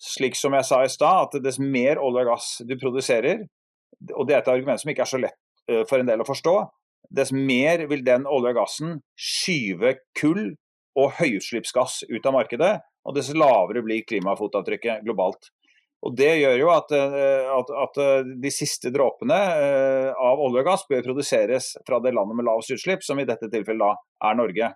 Slik 0.00 0.34
som 0.34 0.56
jeg 0.56 0.66
sa 0.66 0.80
i 0.82 0.90
stad, 0.90 1.28
at 1.28 1.44
dess 1.44 1.60
mer 1.62 2.00
olje 2.02 2.24
og 2.24 2.32
gass 2.32 2.48
du 2.66 2.74
produserer, 2.80 3.44
og 4.10 4.26
det 4.26 4.34
er 4.34 4.42
et 4.42 4.54
argument 4.56 4.80
som 4.80 4.90
ikke 4.90 5.04
er 5.04 5.12
så 5.12 5.20
lett 5.22 5.38
Eh, 5.70 5.84
for 5.88 6.00
en 6.00 6.08
del 6.08 6.20
å 6.20 6.28
forstå, 6.28 6.54
dess 7.14 7.32
mer 7.32 7.86
vil 7.90 8.04
den 8.04 8.28
olje 8.28 8.52
og 8.52 8.58
gassen 8.60 8.98
skyve 9.16 9.96
kull 10.18 10.52
og 10.98 11.16
høyutslippsgass 11.18 12.04
ut 12.10 12.26
av 12.28 12.36
markedet, 12.36 12.74
og 13.04 13.16
dess 13.16 13.32
lavere 13.36 13.82
blir 13.84 14.04
klimafotavtrykket 14.08 15.04
globalt. 15.06 15.50
Og 16.04 16.12
Det 16.16 16.30
gjør 16.36 16.58
jo 16.60 16.70
at, 16.74 16.92
eh, 16.92 17.48
at, 17.48 17.72
at 17.80 17.98
eh, 18.02 18.30
de 18.44 18.52
siste 18.52 18.92
dråpene 18.92 19.38
av 20.12 20.42
olje 20.44 20.60
og 20.60 20.68
gass 20.68 20.86
bør 20.90 21.04
produseres 21.06 21.72
fra 21.86 22.00
det 22.04 22.12
landet 22.16 22.36
med 22.36 22.48
lavest 22.48 22.74
utslipp, 22.76 23.04
som 23.06 23.20
i 23.20 23.26
dette 23.28 23.48
tilfellet 23.52 23.80
da 23.80 24.30
er 24.30 24.40
Norge. 24.40 24.72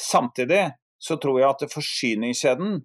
Samtidig 0.00 0.62
så 0.96 1.18
tror 1.20 1.40
jeg 1.42 1.50
at 1.50 1.66
forsyningskjeden 1.72 2.78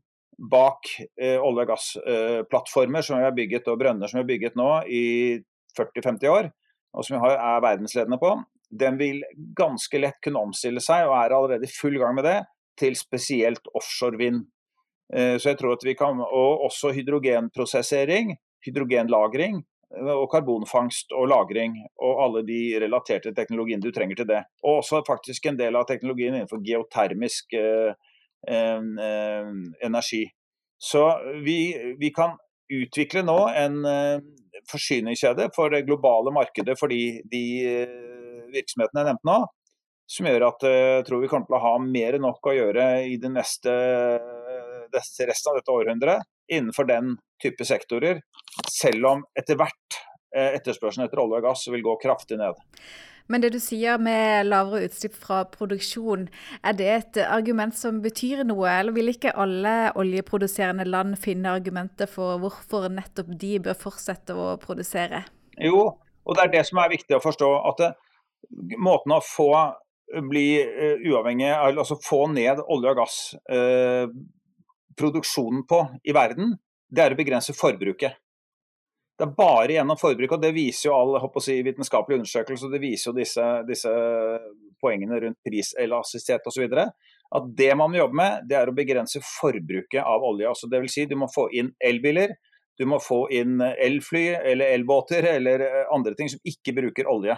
bak 0.52 0.88
olje- 1.22 1.64
og 1.64 1.70
gassplattformer 1.70 3.06
som 3.06 3.20
vi 3.20 3.28
har 3.28 3.36
bygget 3.36 3.68
og 3.70 3.78
brønner 3.80 4.10
som 4.10 4.18
vi 4.18 4.24
har 4.24 4.30
bygget 4.32 4.56
nå 4.60 4.70
i 4.90 5.04
40-50 5.78 6.32
år, 6.32 6.50
og 6.98 7.06
som 7.06 7.18
vi 7.20 7.34
er 7.36 7.64
verdensledende 7.64 8.20
på, 8.20 8.34
den 8.72 8.98
vil 9.00 9.22
ganske 9.58 10.00
lett 10.00 10.20
kunne 10.24 10.42
omstille 10.48 10.82
seg, 10.84 11.06
og 11.08 11.18
er 11.20 11.36
allerede 11.36 11.68
i 11.68 11.74
full 11.76 11.98
gang 12.00 12.16
med 12.18 12.28
det, 12.28 12.40
til 12.80 12.96
spesielt 12.98 13.68
offshore 13.78 14.20
vind. 14.20 14.46
Eh, 15.14 15.36
så 15.38 15.52
jeg 15.52 15.60
tror 15.60 15.76
at 15.76 15.84
vi 15.84 15.96
kan, 15.98 16.20
Og 16.22 16.66
også 16.68 16.94
hydrogenprosessering, 16.96 18.36
hydrogenlagring 18.66 19.62
eh, 19.98 20.14
og 20.14 20.30
karbonfangst 20.32 21.12
og 21.12 21.28
-lagring. 21.30 21.76
Og 22.00 22.24
alle 22.24 22.46
de 22.48 22.80
relaterte 22.80 23.34
teknologiene 23.36 23.82
du 23.82 23.92
trenger 23.92 24.16
til 24.16 24.28
det. 24.28 24.44
Og 24.64 24.84
også 24.84 25.04
faktisk 25.08 25.46
en 25.46 25.58
del 25.58 25.76
av 25.76 25.88
teknologien 25.88 26.36
innenfor 26.36 26.64
geotermisk 26.64 27.54
eh, 27.54 27.94
eh, 28.48 29.52
energi. 29.84 30.26
Så 30.78 31.04
vi, 31.44 31.78
vi, 32.00 32.10
kan 32.10 32.38
utvikle 32.74 33.22
nå 33.22 33.38
en 33.54 33.86
eh, 33.86 34.22
forsyningskjede 34.72 35.52
for 35.56 35.70
det 35.70 35.86
globale 35.86 36.32
markedet 36.34 36.74
for 36.80 36.88
de, 36.88 37.22
de 37.30 37.44
eh, 37.70 38.48
virksomhetene 38.54 39.04
jeg 39.04 39.10
nevnte 39.12 39.30
nå, 39.30 39.36
som 40.10 40.28
gjør 40.28 40.48
at 40.48 40.66
jeg 40.68 41.04
tror 41.08 41.22
vi 41.22 41.30
kommer 41.32 41.48
til 41.48 41.58
å 41.60 41.64
ha 41.64 41.74
mer 41.84 42.18
enn 42.18 42.26
nok 42.26 42.50
å 42.50 42.56
gjøre 42.56 42.88
i 43.08 43.20
det 43.22 43.32
neste, 43.32 43.76
resten 44.94 45.52
av 45.52 45.60
dette 45.60 45.74
århundret 45.74 46.28
innenfor 46.52 46.88
den 46.90 47.16
type 47.42 47.66
sektorer, 47.66 48.20
selv 48.70 49.08
om 49.08 49.24
etter 49.40 49.58
hvert 49.60 50.02
etterspørselen 50.32 51.08
etter 51.08 51.20
olje 51.20 51.42
og 51.42 51.48
gass 51.50 51.66
vil 51.72 51.84
gå 51.84 51.96
kraftig 52.00 52.38
ned. 52.40 52.60
Men 53.32 53.44
det 53.44 53.54
du 53.54 53.60
sier 53.64 54.00
med 54.02 54.48
lavere 54.50 54.88
utslipp 54.90 55.14
fra 55.16 55.44
produksjon, 55.48 56.26
er 56.68 56.76
det 56.76 56.88
et 56.92 57.20
argument 57.24 57.76
som 57.78 58.02
betyr 58.04 58.44
noe, 58.48 58.68
eller 58.68 58.96
vil 58.96 59.14
ikke 59.14 59.36
alle 59.40 59.92
oljeproduserende 60.00 60.88
land 60.90 61.16
finne 61.22 61.54
argumenter 61.56 62.10
for 62.12 62.42
hvorfor 62.42 62.90
nettopp 62.92 63.32
de 63.40 63.54
bør 63.68 63.78
fortsette 63.80 64.36
å 64.36 64.56
produsere? 64.62 65.24
Jo, 65.62 65.86
og 66.26 66.38
det 66.38 66.44
er 66.44 66.54
det 66.58 66.66
som 66.68 66.82
er 66.82 66.92
viktig 66.92 67.18
å 67.18 67.24
forstå. 67.24 67.52
at 67.72 67.86
det, 67.86 67.94
Måten 68.82 69.14
å 69.16 69.22
få 69.24 69.52
bli 70.28 70.46
uh, 70.60 71.62
altså 71.62 71.96
få 72.04 72.26
ned 72.34 72.60
olje- 72.68 72.92
og 72.92 72.98
gass 73.00 73.18
uh, 73.54 74.10
på 74.98 75.80
i 76.04 76.14
verden, 76.16 76.56
det 76.92 77.04
er 77.04 77.14
å 77.14 77.20
begrense 77.20 77.56
forbruket. 77.56 78.20
Det 79.22 79.28
er 79.28 79.36
bare 79.38 79.76
gjennom 79.76 80.00
forbruk, 80.02 80.32
og 80.34 80.42
det 80.42 80.50
viser 80.56 80.88
jo 80.90 80.96
all 80.98 81.42
si, 81.44 81.60
vitenskapelig 81.62 82.22
undersøkelse, 82.22 82.72
det 82.72 82.80
viser 82.82 83.12
jo 83.12 83.18
disse, 83.20 83.48
disse 83.68 83.92
poengene 84.82 85.20
rundt 85.22 85.38
priselastisitet 85.46 86.48
osv. 86.50 86.66
At 86.74 87.52
det 87.58 87.70
man 87.78 87.94
må 87.94 88.00
jobbe 88.00 88.18
med, 88.18 88.48
det 88.50 88.58
er 88.58 88.72
å 88.72 88.76
begrense 88.76 89.22
forbruket 89.24 90.02
av 90.02 90.26
olje. 90.26 90.50
Altså, 90.50 90.72
vil 90.74 90.90
si, 90.90 91.06
du 91.06 91.16
må 91.22 91.30
få 91.30 91.52
inn 91.54 91.70
elbiler, 91.78 92.34
du 92.80 92.88
må 92.90 92.98
få 93.04 93.28
inn 93.36 93.62
elfly 93.62 94.26
eller 94.40 94.74
elbåter 94.74 95.28
eller 95.36 95.68
andre 95.94 96.16
ting 96.18 96.32
som 96.32 96.42
ikke 96.48 96.74
bruker 96.80 97.10
olje 97.12 97.36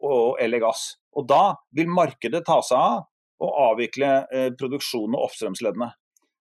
og, 0.00 0.38
eller 0.40 0.62
gass. 0.62 0.94
Og 1.18 1.26
da 1.28 1.58
vil 1.76 1.92
markedet 1.92 2.40
ta 2.46 2.62
seg 2.64 2.78
av 2.78 3.02
og 3.42 3.58
avvikle 3.66 4.12
eh, 4.32 4.48
produksjonen 4.56 5.18
og 5.18 5.26
oppstrømsleddene. 5.26 5.90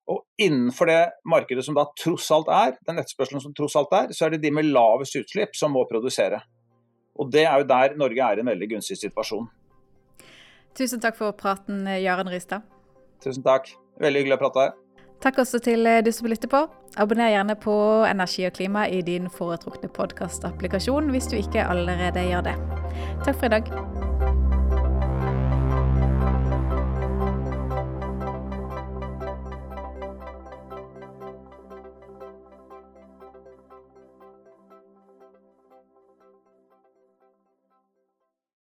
Og 0.09 0.23
innenfor 0.41 0.89
det 0.89 1.01
markedet 1.29 1.63
som 1.65 1.77
da 1.77 1.85
tross 1.99 2.31
alt 2.33 2.49
er, 2.51 2.75
den 2.87 2.99
etterspørselen 3.01 3.43
som 3.43 3.53
tross 3.57 3.77
alt 3.79 3.93
er, 3.95 4.11
så 4.15 4.25
er 4.25 4.35
det 4.35 4.41
de 4.45 4.51
med 4.53 4.71
lavest 4.71 5.15
utslipp 5.19 5.55
som 5.57 5.75
må 5.75 5.85
produsere. 5.89 6.41
Og 7.19 7.31
det 7.31 7.45
er 7.45 7.61
jo 7.61 7.69
der 7.69 7.97
Norge 7.99 8.27
er 8.27 8.39
i 8.39 8.43
en 8.43 8.51
veldig 8.51 8.69
gunstig 8.75 8.97
situasjon. 9.01 9.49
Tusen 10.77 11.01
takk 11.03 11.17
for 11.19 11.35
praten, 11.37 11.83
Jaren 11.99 12.31
Rystad. 12.31 12.65
Tusen 13.23 13.43
takk. 13.45 13.69
Veldig 14.01 14.23
hyggelig 14.23 14.39
å 14.39 14.41
prate 14.45 14.65
her. 14.65 14.77
Takk 15.21 15.43
også 15.43 15.59
til 15.61 15.85
du 16.01 16.09
som 16.15 16.29
lytter 16.31 16.49
på. 16.49 16.63
Abonner 16.97 17.29
gjerne 17.29 17.55
på 17.61 17.75
Energi 18.09 18.47
og 18.49 18.55
klima 18.57 18.87
i 18.89 19.03
din 19.05 19.29
foretrukne 19.29 19.91
podkastapplikasjon 19.93 21.13
hvis 21.13 21.29
du 21.29 21.37
ikke 21.37 21.67
allerede 21.69 22.25
gjør 22.31 22.49
det. 22.49 22.57
Takk 23.27 23.35
for 23.37 23.51
i 23.51 23.55
dag. 23.59 24.30